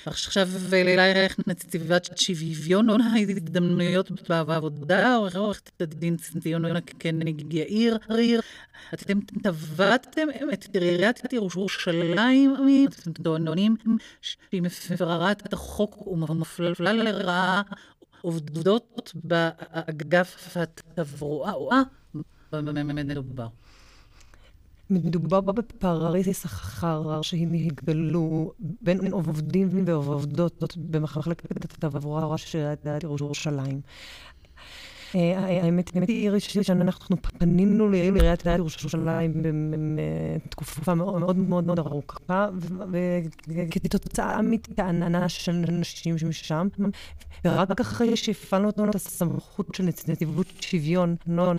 [0.06, 8.40] עכשיו אלייך נציבת שוויון ההזדמנויות בעבודה, עורכת הדין ציון קניג יאיר ריר.
[8.94, 12.54] אתם תבעתם את עיריית ירושלים,
[12.88, 13.76] אתם טוענים
[14.20, 17.62] שהיא מפרה את החוק ומפלה לרעה
[18.20, 21.82] עובדות באגף התברואה.
[22.52, 23.46] במה מדובר?
[24.90, 33.80] מדובר בפערי שכר שהתגלו בין עובדים ועובדות במחלקת התעבורה של עיריית ירושלים.
[35.14, 39.32] האמת היא, איריס, שאנחנו פנינו לעיריית ירושלים
[40.46, 42.48] בתקופה מאוד מאוד מאוד ארוכה,
[43.48, 46.68] וכתוצאה מטענה של אנשים משם,
[47.44, 51.56] ורק אחרי שהפעלנו את הסמכות של נציבות שוויון, נון,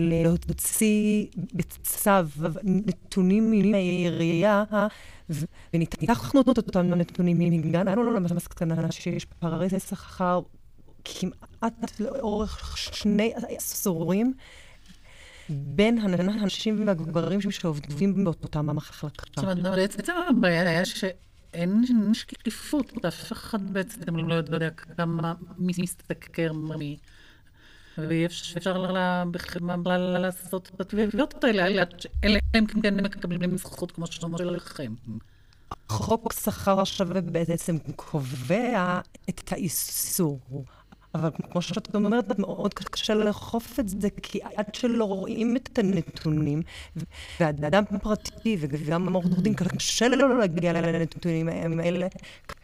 [0.00, 2.10] להוציא בצו
[2.62, 4.64] נתונים מהעירייה,
[5.74, 10.40] וניתחנו את אותם נתונים, הגענו למסקנה שיש פערי שכר
[11.04, 14.34] כמעט לאורך שני עשורים
[15.48, 19.26] בין הנשים והגברים שעובדים באותם המחלקה.
[19.36, 21.82] זאת אומרת, בעצם הבעיה היה שאין
[22.14, 26.96] שקיפות, אף אחד בעצם לא יודע כמה מי מסתכר מי.
[27.98, 28.94] ואי אפשר
[29.30, 31.84] בכלל לעשות את התביעות האלה,
[32.24, 34.94] אלא אם כן מקבלים זכות כמו שלכם.
[35.88, 40.40] חוק שכר שווה בעצם קובע את האיסור.
[41.14, 46.62] אבל כמו שאת אומרת, מאוד קשה לאכוף את זה, כי עד שלא רואים את הנתונים,
[47.40, 52.06] והאדם פרטי וגם עורך דין, קשה לו להגיע לנתונים האלה,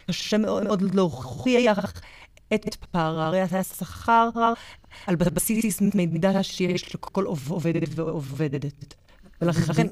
[0.06, 1.92] קשה מאוד מאוד להוכיח
[2.54, 4.28] את פערי השכר
[5.06, 8.94] על בסיס מידע שיש לכל עובדת ועובדת.
[9.42, 9.86] ולכן...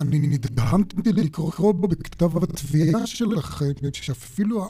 [0.00, 4.68] אני נדהמתי לקרוא בכתב התביעה שלכם, שאפילו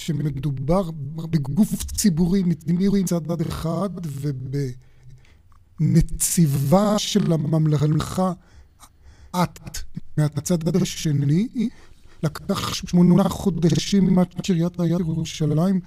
[0.00, 0.90] שמדובר
[1.30, 3.90] בגוף ציבורי מדינאי מצד אחד
[5.80, 8.32] ובנציבה של הממלכה
[9.36, 9.78] את
[10.16, 11.48] מהצד השני
[12.22, 15.80] לקח שמונה חודשים עד שעיריית ירושלים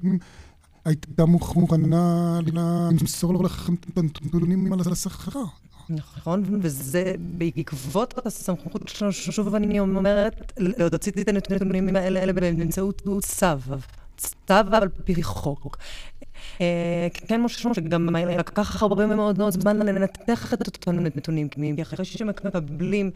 [0.86, 5.44] הייתה מוכנה למסור לכם את הנתונים על השכר.
[5.90, 13.46] נכון, וזה בעקבות הסמכות שלנו, שוב אני אומרת, להוציא את הנתונים האלה באמצעות צו.
[14.22, 15.78] צו על פי חוק.
[17.28, 23.12] כן, משהו שגם לקח הרבה מאוד מאוד זמן לנתח את אותם נתונים, כי אחרי שמקבלים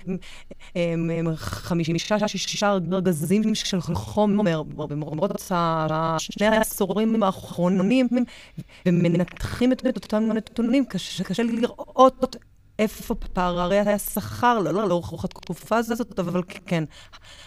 [1.35, 5.51] חמישה, שישה ארגזים של חומר במרות
[6.17, 8.07] שני העשורים האחרונים,
[8.85, 12.35] ומנתחים את אותם נתונים, קשה לראות
[12.79, 16.83] איפה פערי השכר, לא, לא, לאורך התקופה הזאת, אבל כן,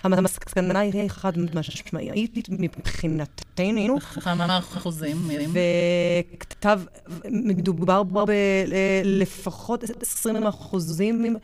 [0.05, 3.99] המסקנה היא חד משמעית מבחינתנו.
[4.01, 5.31] כמה אחוזים?
[6.33, 6.81] וכתב,
[7.31, 11.37] מדובר בלפחות 20 אחוזים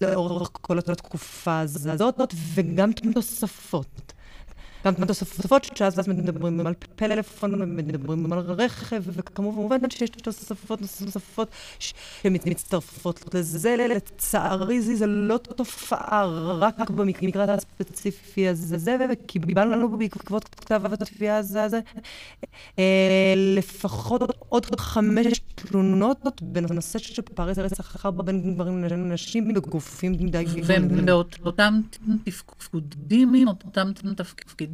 [0.00, 4.12] לאורך כל התקופה הזאת, וגם תוספות.
[4.86, 13.34] גם תוספות שאז אז מדברים על פלאפון, מדברים על רכב, וכמובן שיש תוספות נוספות שמצטרפות
[13.34, 13.76] לזה.
[13.76, 16.26] לצערי זו לא תופעה
[16.58, 21.80] רק במקרה הספציפי הזה, וקיבלנו לנו בעקבות כתב התביעה הזה
[23.36, 30.44] לפחות עוד חמש תלונות בנושא של פערי שכר בין גברים לנשים בגופים די.
[30.66, 31.80] ובאותם
[32.24, 34.71] תפקודים, אותם תפקידים,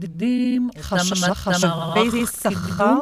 [0.81, 3.01] חשבי שכר,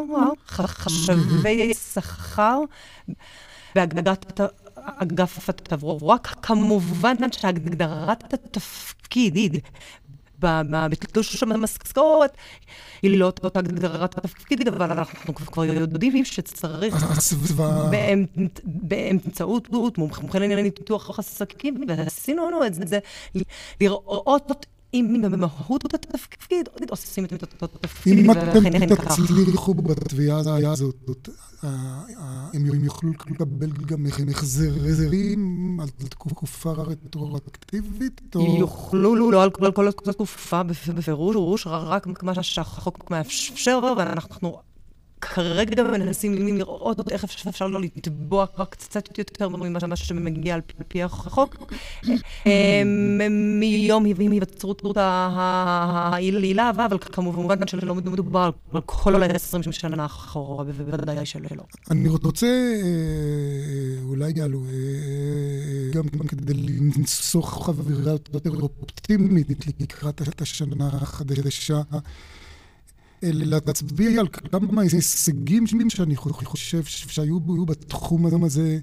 [0.48, 2.60] חשבי שכר,
[3.74, 4.40] בהגדרת
[4.74, 9.56] אגף התברואה, כמובן שהגדרת התפקיד
[10.38, 12.36] בתלוש המשכורת
[13.02, 16.94] היא לא אותה הגדרת התפקיד, אבל אנחנו כבר יודעים שצריך
[18.64, 19.68] באמצעות
[19.98, 22.98] מומחים לענייני ניתוח עסקים, ועשינו את זה,
[23.80, 30.38] לראות אם במהות התפקיד עושים את אותו תפקיד, אם אתם תצליחו בתביעה
[30.72, 31.28] הזאת,
[32.54, 38.20] הם יוכלו לקבל גם החזרים על תקופה רטרואקטיבית?
[38.34, 44.65] יוכלו, לא על כל התקופה בפירוש, רק מה שהחוק מאפשר, ואנחנו...
[45.20, 51.72] כרגע מנסים לראות איך אפשר לא לתבוע רק קצת יותר ממה שמגיע על פי החוק.
[53.30, 61.48] מיום היווצרות העילה, אבל כמובן שלא מדובר על כל ה-20 שנה אחורה, בוודאי שלא.
[61.90, 62.46] אני רוצה,
[64.02, 64.64] אולי יעלו,
[65.92, 66.54] גם כדי
[66.96, 68.50] לנסוך חבירה יותר
[68.82, 69.48] אופטימית
[69.80, 71.80] לקראת השנה החדשה.
[73.22, 78.78] להצביע על כמה הישגים שאני חושב שהיו בתחום הזה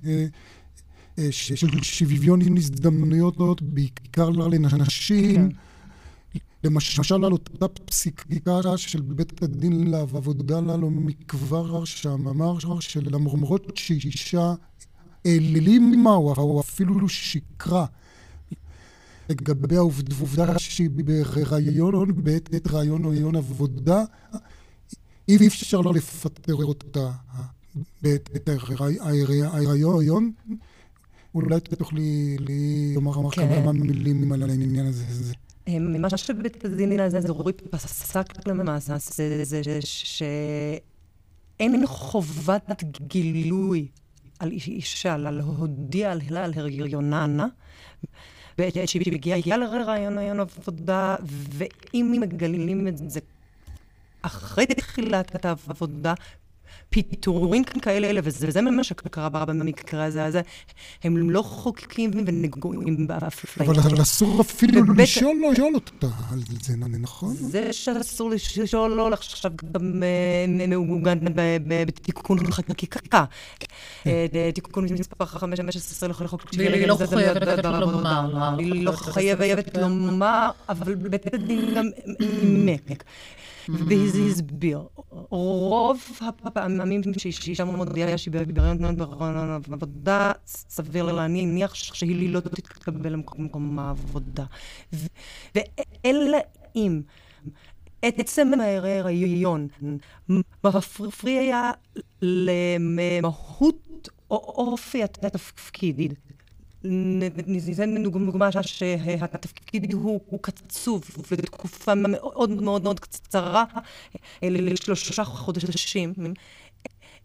[1.31, 5.49] של שוויון הזדמנויות, בעיקר לנשים.
[6.63, 14.53] למשל על אותה פסיקה של בית הדין לעבודה לנו מכבר שם, אמר שלמרות שאישה
[15.25, 17.85] העלימה או אפילו שיקרה
[19.29, 24.03] לגבי העובדה שהיא בהיריון, בעת רעיון או רעיון עבודה,
[25.27, 27.11] אי אפשר לא לפטר אותה
[28.01, 28.49] בעת
[28.99, 30.31] ההיריון.
[31.35, 32.37] אולי תוכלי
[32.95, 35.33] לומר כמה מילים על העניין הזה.
[35.69, 38.95] ממה שבית הדין האזורי פסק למעשה,
[39.43, 43.87] זה שאין חובת גילוי
[44.39, 47.47] על אישה, להודיע על הריוננה.
[48.57, 53.19] בעת שהיא מגיעה לרעיון עבודה, ואם מגלים את זה
[54.21, 56.13] אחרי תחילת העבודה,
[56.93, 60.41] פיטורים כאלה, וזה מה שקרה במקרה הזה, הזה,
[61.03, 63.69] הם לא חוקקים ונגועים באפליה.
[63.69, 65.37] אבל אסור אפילו לשאול
[65.75, 67.35] אותה על זה, נכון?
[67.35, 70.03] זה שאסור לשאול, לא עכשיו גם
[70.67, 71.17] מעוגן
[71.67, 73.25] בתיקון חקיקה.
[74.53, 78.55] תיקון מספר 15 לחוק והיא לא חייבת לומר.
[78.57, 81.85] היא לא חייבת לומר, אבל בית הדין גם
[82.43, 83.03] נימק.
[83.69, 84.87] והסביר.
[85.29, 86.01] רוב
[86.43, 88.95] הפעמים שאישה מודיעה שהיא בהיריון
[89.67, 94.45] בעבודה, סביר להניח שהיא לא תתקבל למקום העבודה.
[95.55, 96.37] ואלא
[96.75, 97.01] אם
[98.01, 99.67] עצם ההיריון
[100.63, 101.71] מפריע
[102.21, 106.13] למהות או אופי התפקיד.
[106.83, 113.63] ניתן דוגמה שהתפקיד הוא קצוב לתקופה מאוד מאוד מאוד קצרה,
[114.41, 116.13] לשלושה חודשים.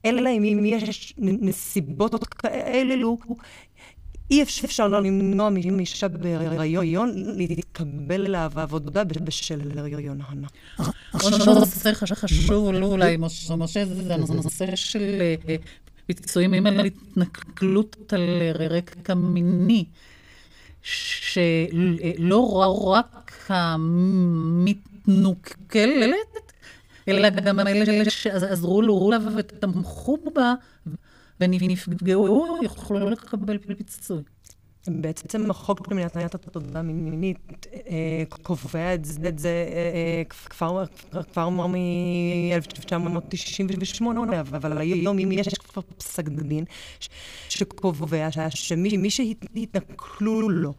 [0.05, 3.19] אלא אם יש נסיבות כאלו,
[4.31, 10.47] אי אפשר לא למנוע מאישה בהיריון להתקבל לעבודה בשל הריון ההנה.
[11.23, 15.23] עוד נושא חשוב אולי, משה, זה הנושא של
[16.09, 18.21] ביצועים על התנכלות על
[18.71, 19.85] רקע מיני,
[20.83, 22.53] שלא
[22.95, 24.83] רק המתנוכלת,
[27.09, 28.95] אלא גם אלה שעזרו לו
[29.37, 30.55] ותמכו בה
[31.41, 34.23] ונפגעו, יוכלו לקבל פיצוי.
[34.89, 39.66] בעצם החוק למניעת התודעה מינית אה, קובע את זה, את זה
[40.28, 40.84] כבר,
[41.32, 44.03] כבר מ-1998,
[44.41, 46.64] אבל היום אם יש כבר פסק דין
[47.49, 50.74] שקובע שמי שהתנכלו לו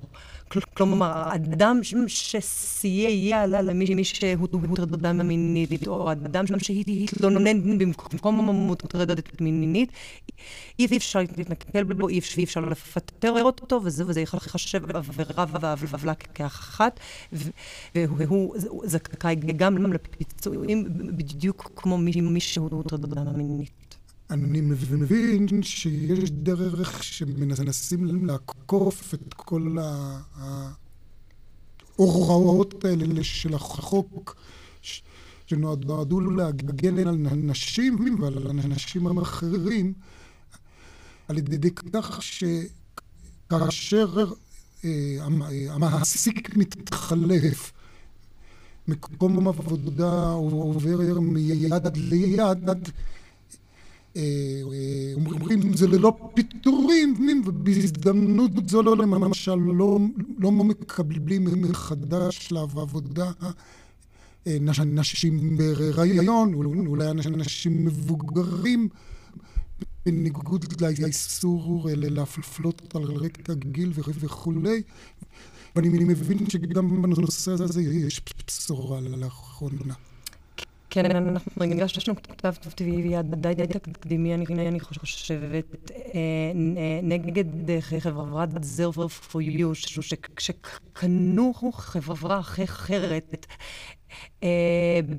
[0.73, 9.91] כלומר, אדם שסייע למי שהוא הוטרדה מינית, או אדם שהתלונן במקום מוטרדת מינית,
[10.79, 16.99] אי אפשר להתנכל בו, אי אפשר לפטר אותו, וזה ייחשב עבירה ועוולה כאחת,
[17.93, 20.85] והוא זכאי גם לפיצויים
[21.17, 23.88] בדיוק כמו מי שהוא הוטרדה מינית.
[24.29, 29.77] אני מבין שיש דרך שמנסים לעקוף את כל
[31.97, 34.35] ההוראות האלה של החוק
[35.47, 39.93] שנועדו להגן על נשים ועל אנשים אחרים
[41.27, 44.25] על ידי כך שכאשר
[45.69, 47.71] המעסיק מתחלף
[48.87, 52.69] מקום עבודה עובר מיד ליד
[55.15, 59.99] אומרים זה ללא פיטורים, ובהזדמנות זו לא למשל לא,
[60.63, 63.31] מקבלים מחדש לעבודה
[64.85, 66.53] נשים בהיריון,
[66.87, 68.89] אולי אנשים מבוגרים,
[70.05, 70.65] בניגוד
[70.99, 74.81] לאיסור להפלות על רקע גיל וכולי.
[75.75, 79.93] ואני מבין שגם בנושא הזה יש בשורה לאחרונה.
[80.89, 85.91] כן, אנחנו הגשנו כתב טבעי די די תקדימי, אני חושבת,
[87.03, 87.43] נגד
[87.99, 90.01] חברת Zero for You,
[90.39, 93.45] שקנו חברה אחרת,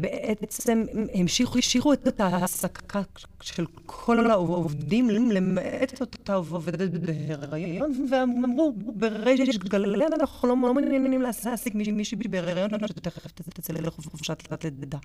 [0.00, 0.84] בעצם
[1.14, 3.02] המשיכו, השאירו את ההעסקה
[3.42, 12.16] של כל העובדים, למעט אותה עובדת בהיריון, ואמרו, בריש גלי אנחנו לא מעוניינים להעסיק מישהי
[12.16, 14.98] בהיריון, שתכף תצא לחופשת לידה.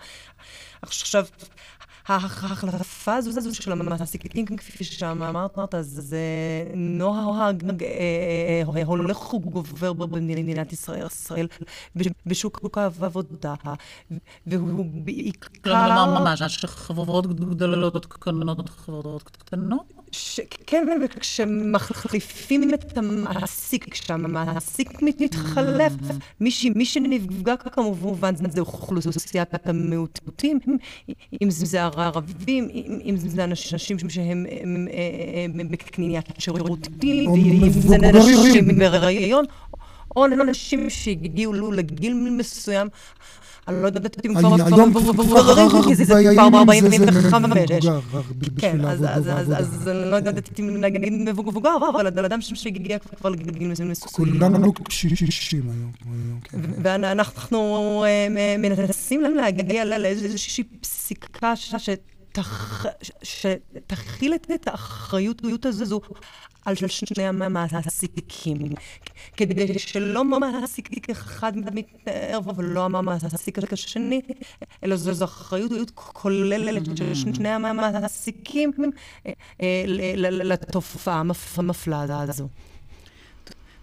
[0.81, 1.25] עכשיו,
[2.07, 6.19] ההחלפה הזו של המעסיקים, כפי שאמרת, זה
[6.75, 7.63] נוהג
[8.86, 11.07] הולך וגובר במדינת ישראל,
[12.25, 13.53] בשוק העבודה.
[14.47, 15.47] והוא בעיקר...
[15.63, 19.93] כלומר, ממש, שחברות גדולות קונות חברות קטנות?
[20.67, 25.93] כן, וכשמחליפים את המעסיק, כשהמעסיק מתחלף,
[26.76, 30.59] מי שנפגע כמובן זה אוכלוסיית המיעוטים,
[31.41, 32.69] אם זה הערבים,
[33.05, 34.45] אם זה אנשים שהם
[35.71, 39.45] בקניית שירותים, ואם זה נשים בהיריון,
[40.15, 42.88] או אנשים שהגיעו לגיל מסוים.
[43.68, 44.55] אני לא יודעת אם כבר
[45.13, 47.34] מבוגרים, כי זה כבר ב-45.
[48.57, 53.93] כן, אז אני לא יודעת אם להגיד מבוגר, אבל אדם שהגיע כבר לגיל מסוים.
[54.11, 55.91] כולנו קשישים היום.
[56.84, 58.03] ואנחנו
[58.59, 61.53] מנסים להגיע לאיזושהי פסיקה
[63.24, 66.01] שתכיל את האחריות הזו
[66.66, 68.57] על שני המעסיקים,
[69.38, 74.22] כדי שלא מעסיק אחד מתנער ולא המעסיק השני,
[74.84, 78.72] אלא זו אחריות כוללת של שני המעסיקים
[80.22, 81.24] לתופעה
[81.57, 82.47] המפלה הזו.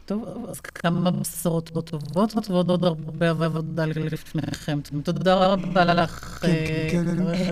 [0.07, 4.81] טוב, אז כמה בשורות טובות ועוד עוד הרבה עבודה לפניכם.
[5.05, 6.45] תודה רבה לך.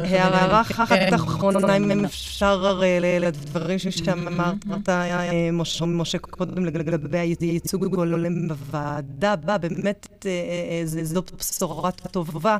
[0.04, 2.80] הערה אחת אחרונה, אם אפשר
[3.20, 4.88] לדברים שאמרת,
[5.86, 10.26] משה, קודם לגבי הייצוג הולם בוועדה, באמת
[10.84, 12.58] זו בשורה טובה.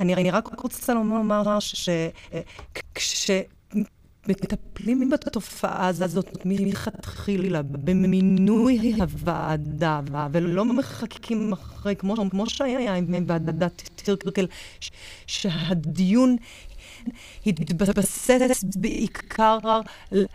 [0.00, 3.30] אני רק רוצה לומר שכש...
[4.30, 10.00] מטפלים בתופעה הזאת מלכתחילה, במינוי הוועדה,
[10.32, 14.46] ולא מחכים אחרי, כמו, כמו שהיה עם ועדת טירקל,
[15.26, 16.36] שהדיון
[17.46, 19.58] התבסס בעיקר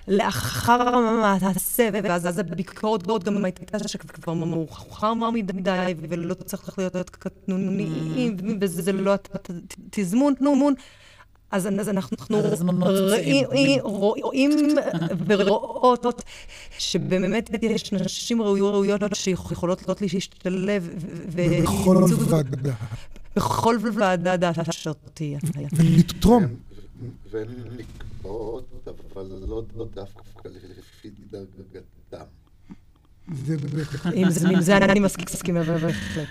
[0.08, 9.16] לאחר המעשה, ואז הביקורת גם הייתה שכבר מאוחר מדי, ולא צריך להיות קטנוניים, וזה לא
[9.88, 10.70] התזמון, נו,
[11.52, 12.18] אז, אז אנחנו
[13.84, 14.76] רואים
[15.28, 16.24] ורואות
[16.78, 20.90] שבאמת יש נשים ראויות שיכולות להשתלב.
[21.36, 22.74] בכל ועדה.
[23.36, 25.40] בכל ועדה אשר תהיה.
[25.74, 26.46] ולתרום.
[27.32, 32.26] ולקבעות, אבל לא דווקא לפי דרגתם.
[34.14, 36.28] עם זה אני מסכימה בהחלט.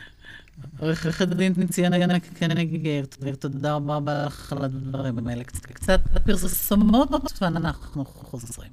[0.78, 3.02] עורכת הדין ציונה קנגר,
[3.38, 5.44] תודה רבה לך על הדברים האלה.
[5.44, 7.09] קצת פרסומות
[7.40, 8.72] ואנחנו חוזרים.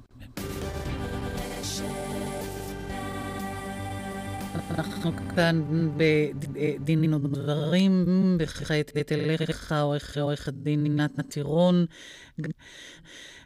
[4.70, 5.62] אנחנו כאן
[5.96, 8.06] בדין ודברים,
[8.40, 9.74] וכעת אליך,
[10.20, 11.86] עורך הדין עינת נטירון.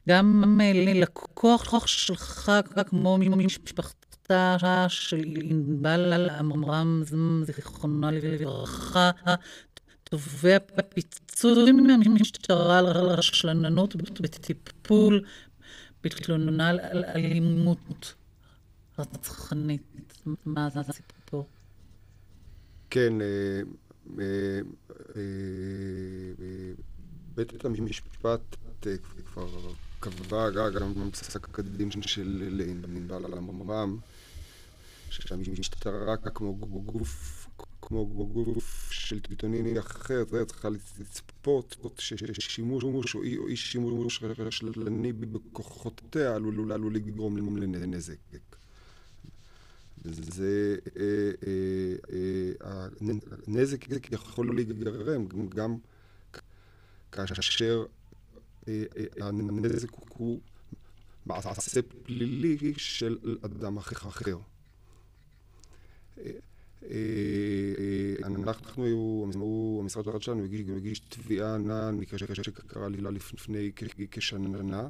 [0.09, 2.53] גם ללקוח שלך,
[2.91, 3.19] כמו
[4.27, 7.03] משפחתה של ענבל עמרם,
[7.45, 9.11] זיכרונה לברכה,
[10.05, 10.59] תובע
[10.89, 15.25] פיצויים מהמשטרה על רשלננות בטיפול
[16.05, 18.15] בתלונה על אלימות
[18.99, 19.83] רצחנית.
[20.47, 21.49] מה זה הסיפור
[22.91, 23.27] כן, אה,
[24.19, 24.25] אה,
[25.17, 25.23] אה,
[27.35, 28.57] בית המשפט
[29.33, 29.49] כבר
[30.01, 32.63] קבע גם פסק הדין של
[32.97, 33.99] ענבל עמרם.
[35.11, 37.49] שהמשטרה כמו גוף,
[37.83, 40.69] כמו גוף של טיטוני אחר, זה צריכה
[41.01, 48.17] לצפות ששימוש או אי, או אי שימוש רשלני בכוחותיה עלול, עלול לגרום לנזק.
[50.05, 51.03] זה, אה,
[51.47, 52.17] אה,
[52.63, 52.87] אה,
[53.47, 55.77] הנזק יכול להיגרם גם
[57.13, 57.85] כאשר
[59.21, 60.41] הנזק הוא
[61.27, 64.39] מעשה פלילי של אדם אחר.
[68.25, 69.27] אנחנו,
[69.81, 70.45] המשרד הרד שלנו
[70.77, 72.99] הגיש תביעה נען מקרה שקרה לי
[73.33, 73.73] לפני
[74.11, 74.89] כשנה,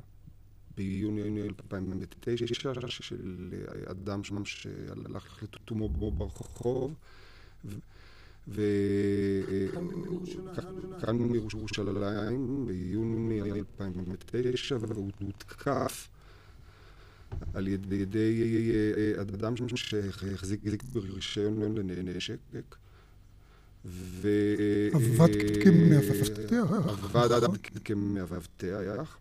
[0.76, 2.46] ביוני 2009,
[2.88, 3.54] של
[3.86, 6.94] אדם שם שהלך לתומו בו ברחוב.
[8.48, 9.86] וכאן
[11.16, 16.08] מירושלים ביוני 2009, והוא הותקף
[17.54, 18.72] על ידי
[19.16, 20.60] אה, אדם שהחזיק
[20.92, 22.38] ברישיון לנשק.
[23.84, 24.28] ו...
[24.58, 25.28] אה, עבד
[25.62, 26.54] כמאבטח.
[27.14, 29.18] עבד כמאבטח.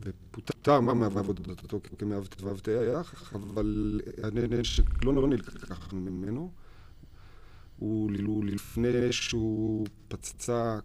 [0.00, 6.50] ופוטר מעבודתו כמאבטח, אבל הנשק לא, לא נלקח ממנו.
[7.78, 10.78] הוא לפני שהוא פצצה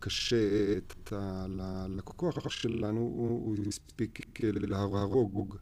[0.00, 5.56] קשה את הלקוח שלנו, הוא הספיק להרוג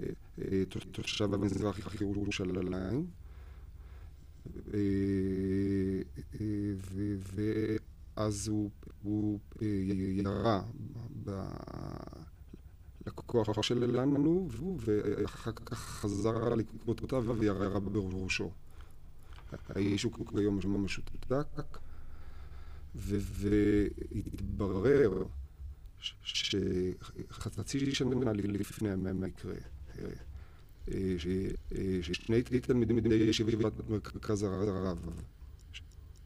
[0.00, 0.06] אה,
[0.38, 3.06] אה, תושב המזרח ירושלים.
[4.74, 4.80] אה,
[8.16, 8.48] ואז
[9.02, 10.62] הוא ירה
[13.04, 14.48] בלקוח שלנו,
[14.78, 18.50] ואחר כך חזר לקרוא אותה וירה בראשו.
[19.68, 21.78] העישוק היום ממש הוצדק,
[24.04, 25.24] והתברר
[26.22, 29.54] שחצי שנה לפני המקרה,
[29.98, 30.04] אה,
[30.92, 31.16] אה,
[32.02, 34.98] ששני תלמידים מדי ישיבת מרכז הרב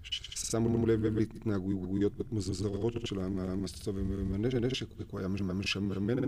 [0.02, 5.60] ששמו לב להתנהגויות מזוזרות של המסצוב עם הנשק, הוא היה משמן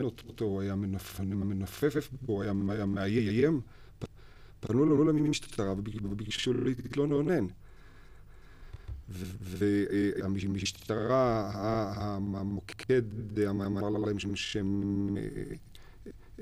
[0.03, 2.53] אותו, הוא היה מנפף בו, הוא היה
[2.87, 3.61] מאיים.
[4.61, 7.47] פנו אלינו למשטרה לא וביקשו להתלונן.
[10.21, 11.51] והמשטרה,
[12.35, 13.03] המוקד
[13.49, 15.23] אמר להם שהם אה,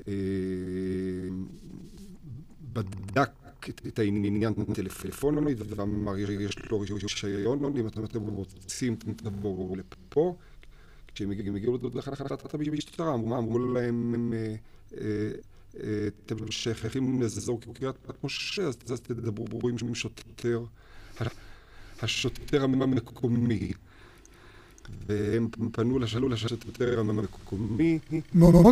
[0.07, 1.29] אה,
[2.73, 3.29] בדק
[3.87, 10.35] את העניין הטלפונומי, ואמר יש לו רישיון, אם אתם רוצים תבואו לפה.
[11.15, 15.31] כשהם הגיעו להחלטת המשטרה אמרו להם אה,
[15.75, 20.63] אתם שייכים לאזור קריית משה, אז תדברו ברורים עם שוטר,
[22.01, 23.71] השוטר המקומי.
[25.07, 27.99] והם פנו לשאלו לשוטר המקומי.
[28.33, 28.65] מאוד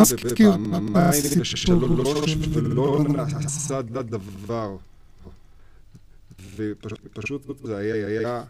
[0.00, 4.76] מזכיר פעמיים ושלוש, ולא נעשה דבר.
[6.56, 8.42] ופשוט זה היה...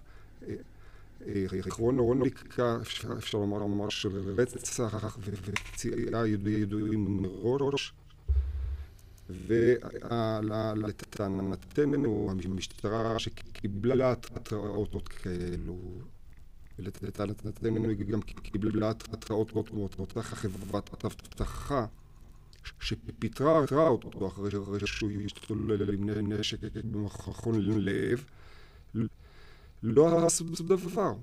[1.70, 2.78] כרונוליקה,
[3.18, 7.94] אפשר לומר, של רצח ופציעה ידועים מראש.
[11.06, 15.78] ולטענתנו, המשטרה שקיבלה התראות כאלו,
[16.78, 21.86] ולטענתנו היא גם קיבלה התראות מאותה חברת אבטחה
[22.80, 24.50] שפיטרה אותו אחרי
[24.86, 28.24] שהוא השתולל עם נשק במכון לב,
[29.82, 31.14] לא עשו בסוף דבר.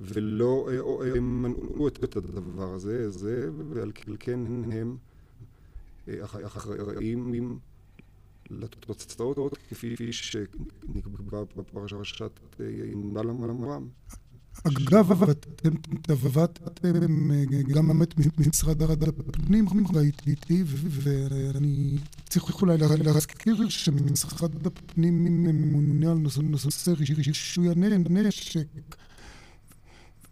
[0.00, 0.76] ולא אה,
[1.14, 4.40] אה, מנעו את הדבר הזה, זה, ועל כן, כן
[4.72, 4.96] הם
[6.08, 7.58] אה, אחראים
[8.50, 12.40] לתוצאות כפי שנקבע בפרשת
[12.94, 13.88] מעל אמרם.
[14.64, 15.70] אגב, אתם
[16.02, 21.98] תבעתם אה, גם באמת ממשרד הפנים, ראיתי איתי, ואני
[22.28, 26.92] צריך אולי להזכיר שמשרד הפנים ממונה על נושא
[27.26, 28.96] רישוי הנשק.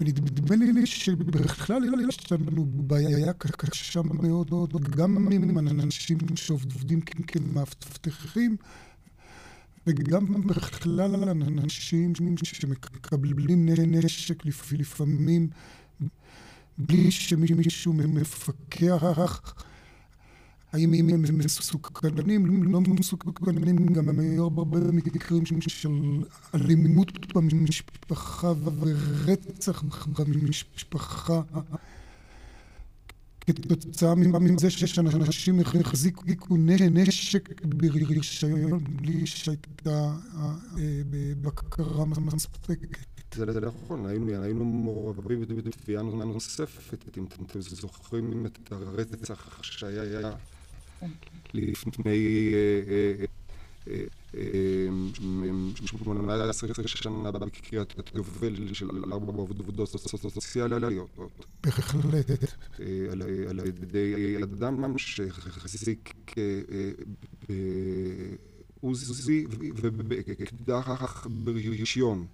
[0.00, 4.50] ונדמה לי שבכלל יש לנו בעיה קשה מאוד,
[4.90, 8.56] גם עם אנשים שעובדים כמאבטחים.
[9.86, 12.12] וגם בכלל אנשים
[12.44, 15.48] שמקבלים נשק לפעמים
[16.78, 19.54] בלי שמישהו מפקח.
[20.72, 25.88] האם הם מסוכנים, לא מסוכנים, גם היו הרבה מקרים של
[26.54, 29.82] אלימות במשפחה ורצח
[30.18, 31.40] במשפחה.
[33.52, 36.56] כתוצאה מזה שאנשים החזיקו
[36.90, 40.14] נשק ברישיון בלי שהייתה
[41.40, 42.96] בקרה מספקת.
[43.34, 50.32] זה נכון, היינו מעורבים בתביעה נוספת, אם אתם זוכרים את הרצח שהיה
[51.54, 52.52] לפני
[55.84, 60.92] 18 שנה בקריאת יובל של ארבע עבודות סוציאליות.
[61.62, 62.24] בהחלט.
[63.50, 66.14] על ידי אדם שהחזיק
[68.80, 69.46] עוזי
[69.82, 72.26] ובאקדח ברישיון.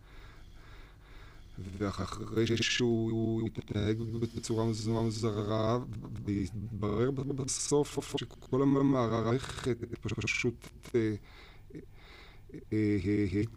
[1.59, 3.99] ואחרי שהוא התנהג
[4.37, 5.79] בצורה מוזרה,
[6.25, 10.69] והתברר בסוף שכל המערכת פשוט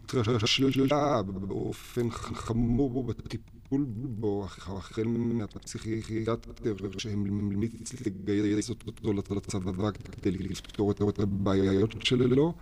[0.04, 6.50] התרשלה באופן חמור בטיפול בו, החל מהפסיכיאטר
[6.98, 12.54] שהמליץ לגייס אותו לצבא כדי לפתור את הבעיות שלו.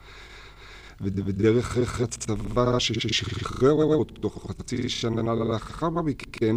[1.00, 6.56] ודרך הצבא ששחרר אותו חצי שנה לאחר מכן,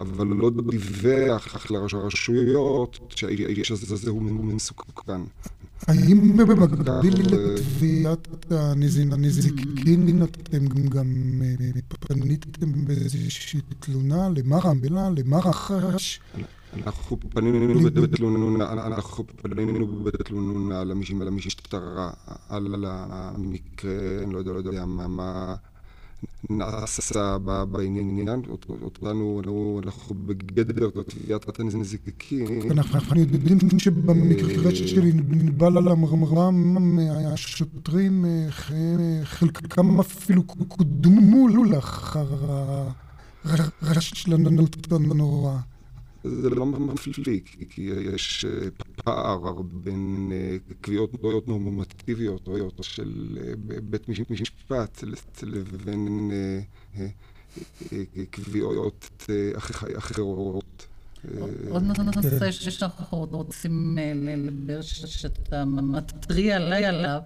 [0.00, 5.20] אבל לא דיווח לרשויות שהאיש הזה הוא מסוכן.
[5.86, 11.12] האם במקביל לתביעת הנזיקין אתם גם
[12.00, 14.80] פניתם באיזושהי תלונה למר"ם,
[15.16, 16.20] למר"חש?
[16.76, 22.10] אנחנו פנינו בתלונה, אנחנו פנינו בתלונה למשטרה
[22.48, 25.54] על המקרה, אני לא יודע מה
[26.50, 27.36] נעשה
[27.70, 28.42] בעניין,
[28.84, 32.70] אותנו, אנחנו בגדר תביעת הנזיקין.
[32.70, 36.98] אנחנו יודעים שבמקרה שלי נבל המרמרם,
[37.32, 38.24] השוטרים,
[39.24, 42.26] חלקם אפילו קודמו לאחר
[43.82, 45.58] הרשלנות הנוראה.
[46.24, 47.82] זה לא מפליא, כי
[48.14, 48.44] יש
[48.96, 50.32] פער בין
[50.80, 52.48] קביעות נורמטיביות
[52.82, 53.38] של
[53.90, 55.04] בית משפט
[55.42, 56.30] לבין
[58.30, 59.26] קביעות
[59.98, 60.86] אחרות.
[61.68, 67.20] עוד נושא שאנחנו רוצים לדבר, שאתה מתריע עליו,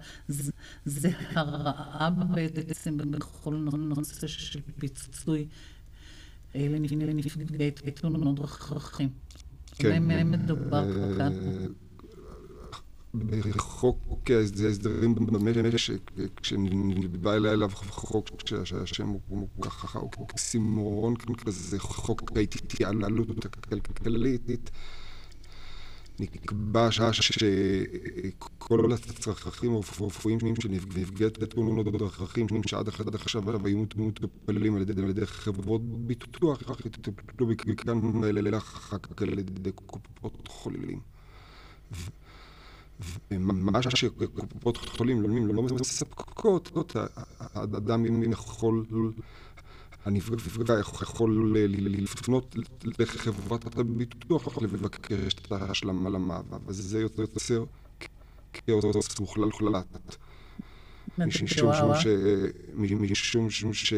[0.85, 5.47] זה הרעה בעצם בכל נושא של פיצוי.
[6.55, 9.09] לנפגעי תאונות דרכים.
[9.75, 10.03] כן.
[10.03, 10.85] מהם מדובר
[11.17, 11.33] כאן?
[13.13, 24.71] בחוק ההסדרים במשק, כשנקבע אליו חוק שהשם הוא ככה אוקסימורון כזה, חוק ההתייעלות הכלכלית,
[26.19, 35.81] נקבע שכל הצרכים הרפואיים של נפגעי תאונות דרכים שעד עכשיו היו מטופלים על ידי חברות
[35.83, 40.99] ביטוח, יטופלו מכאן ואילך על ידי קופות חולים.
[43.31, 46.95] ומה שקופות חולים לא מספקות,
[47.39, 48.85] האדם יכול
[50.05, 52.55] הנפגע יכול לפנות
[52.99, 57.65] לחברת הביטוח ולבקש את ההשלמה למעבר, וזה יוצר
[58.53, 60.17] כאוס מוחלט.
[61.17, 61.47] משום
[63.73, 63.93] ש...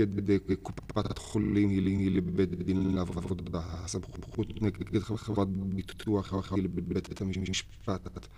[0.62, 8.28] קופת חולים היא לבית דין לעבודה, הסמכות נגד חברת ביטוח היא לבית המשפט.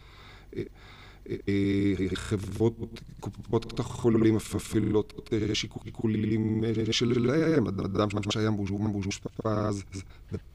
[2.15, 9.85] חברות, קופות החולים מפעילות שיקולים שלהם, אדם שהיה מאושפז,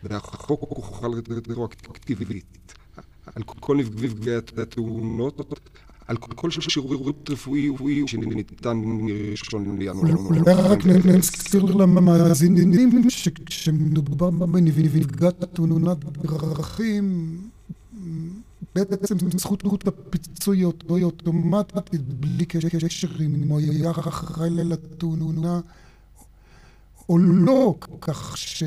[0.04, 2.79] והחוק הוחל רטרואקטיבית.
[3.36, 5.54] על כל נפגעי התאונות,
[6.08, 10.16] על כל שירות רפואי שניתן מראשון לינואר.
[10.16, 17.38] אולי רק נזכיר למאזינים שכשמדובר בנפגעת תאונת דרכים,
[18.76, 25.60] בעצם זכות הפיצוי היא אוטומטית בלי קשר אם הוא היה אחראי לתאונה
[27.10, 28.64] או לא, כך ש...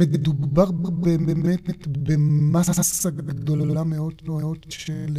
[0.00, 5.18] מדובר באמת במסה גדולה מאוד מאוד של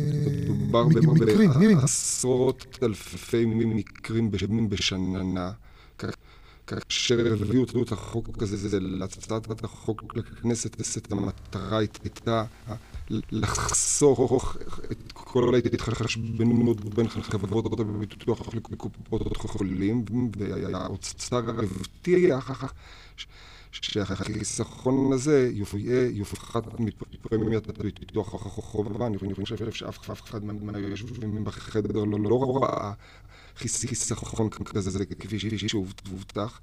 [1.13, 1.49] מקרים.
[1.49, 5.51] מדובר בעשרות אלפי מקרים בשנה.
[6.67, 10.77] כאשר הביאו את החוק הזה, להצעת החוק לכנסת,
[11.11, 12.43] המטרה הייתה
[13.11, 14.57] לחסוך
[14.91, 20.05] את כל ההתחשבנות בין חברות הביטוח לקופות החולים,
[20.37, 22.51] והאוצר הבטיח
[23.81, 25.51] שהחיסכון הזה
[26.13, 29.07] יופחת מפרמיית הביטוח החובה.
[29.07, 32.93] אני חושב שאף אחד מהיושבים בחדר לא ראה
[33.57, 36.59] חיסכון כזה כפי שהובטח.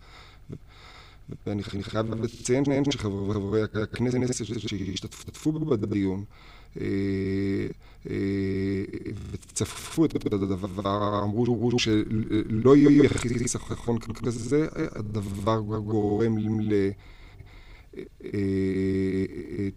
[1.47, 6.25] ואני חייב לציין שחברי הכנסת שהשתתפו בדיון
[9.31, 16.37] וצפו את הדבר, אמרו שלא יהיה חיסכון כזה, הדבר גורם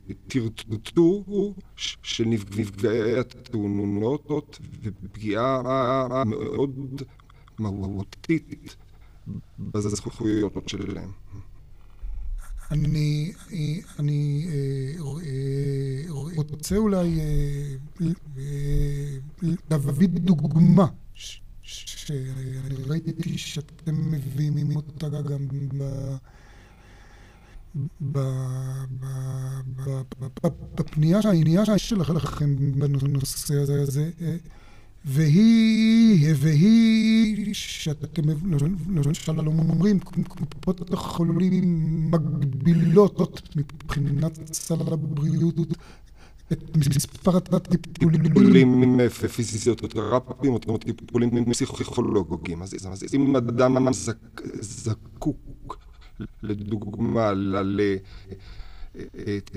[0.07, 5.61] לטרטור של נפגעי התאונות ופגיעה
[6.25, 7.01] מאוד
[7.59, 8.75] מהותית
[9.59, 11.11] בזכויות שלהם.
[12.71, 13.31] אני,
[13.99, 14.47] אני
[16.35, 17.19] רוצה אולי
[19.69, 20.87] להביא דוגמה
[21.61, 25.47] שאני ראיתי שאתם מביאים אותה גם
[30.75, 31.19] בפנייה
[31.77, 34.11] שלכם בנושא הזה.
[35.09, 38.23] והיא, והיא, שאתם
[38.95, 45.55] למשל אומרים, קופות החולים מגבילות מבחינת סל הבריאות
[46.51, 48.99] את מספר הטיפולים
[49.35, 52.61] פיזיותרפיים או טיפולים פסיכולוגיים.
[52.61, 52.75] אז
[53.13, 53.87] אם אדם
[54.61, 55.77] זקוק,
[56.43, 57.31] לדוגמה.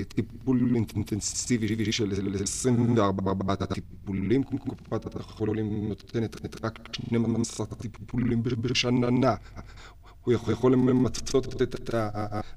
[0.09, 9.34] טיפול אינטנסיבי של 24 טיפולים, קופת החולים נותנת רק 12 טיפולים בשנה.
[10.24, 11.91] הוא יכול למצות את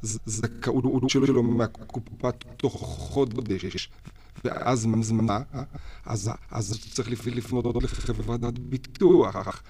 [0.04, 3.90] הזכאות שלו מהקופה תוך חודש.
[4.46, 5.40] ואז מה?
[6.06, 9.64] אז צריך לפנות לחברת ביטוח.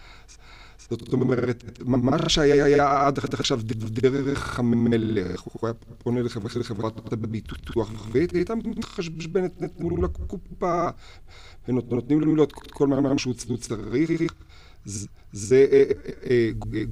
[0.90, 6.22] זאת אומרת, מה שהיה עד עכשיו דרך המלך, הוא היה פונה
[6.56, 10.90] לחברת הביטוח, והיא הייתה מתחשבנת מול הקופה,
[11.68, 14.34] ונותנים לו את כל מה שהוא צריך.
[15.32, 15.86] זה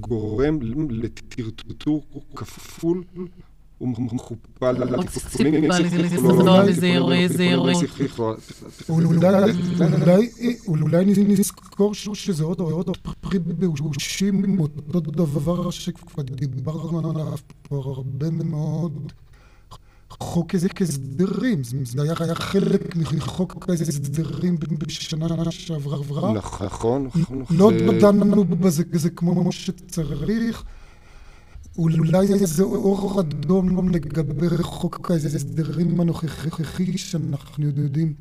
[0.00, 0.58] גורם
[0.90, 2.04] לטרטור
[2.36, 3.04] כפול
[3.82, 5.64] ומכופל לטיפולים
[10.68, 14.60] אולי נזכור שזה עוד פרי באושים,
[14.94, 19.12] אותו דבר שכבר דיברנו עליו כבר הרבה מאוד.
[20.20, 26.32] חוק איזה כסדרים, זה היה חלק מחוק איזה הסדרים בשנה שעברה.
[26.32, 27.42] נכון, נכון.
[27.50, 27.70] לא
[28.00, 30.64] דנו בזה כמו שצריך.
[31.78, 38.14] אולי זה אור אדום לגבי חוק ההסדרים הנוכחי שאנחנו יודעים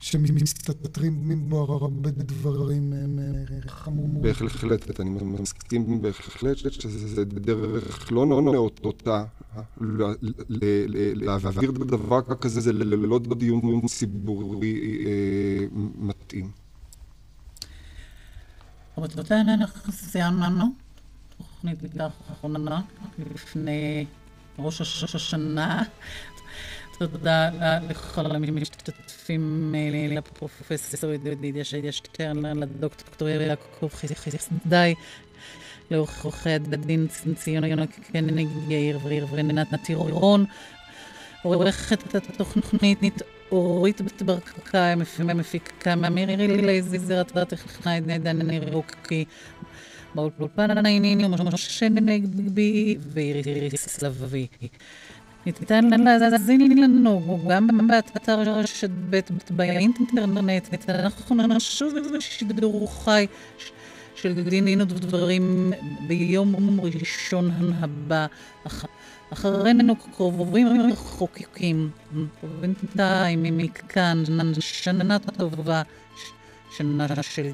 [0.00, 2.92] שמסתתרים בו הרבה דברים
[3.66, 4.22] חמורים.
[4.22, 9.24] בהחלט, אני מסכים בהחלט שזה דרך לא נאותותה
[11.14, 14.80] להעביר דבר כזה זה ללא דיון ציבורי
[15.98, 16.50] מתאים.
[18.98, 20.85] אבל אתה יודע, אנחנו סיימנו.
[21.66, 22.80] תוכנית בעיקר האחרונה,
[23.34, 24.06] לפני
[24.58, 25.82] ראש השנה.
[26.98, 27.50] תודה
[27.88, 29.74] לכל המשתתפים,
[30.10, 34.94] לפרופסור ידידיה שטרנר, לדוקטור יעקב חסדי,
[35.90, 40.44] לעורכי הדין ציון קניג, יאיר ורנת נתירון,
[41.42, 44.94] עורכת את התוכנית אורית ברקאי,
[45.34, 49.24] מפיקה מירי לייזר, הטכנאי דני רוקי.
[50.16, 54.46] באולפן העניינים משה נגבי ואיריס לביא.
[55.46, 60.88] ניתן להאזין לנו גם באתר רשת ב' באינטרנט.
[60.88, 63.26] אנחנו נשוב בשידור חי
[64.16, 65.72] של דין ודברים
[66.06, 67.50] ביום ראשון
[67.80, 68.26] הבא.
[69.32, 71.90] אחרינו קרובים רחוקים.
[72.60, 74.22] בינתיים מכאן
[74.60, 75.82] שנה טובה,
[76.76, 77.50] שנה של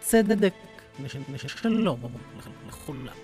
[0.00, 0.54] צדק.
[1.02, 1.86] ושלום
[2.68, 3.16] לכולם.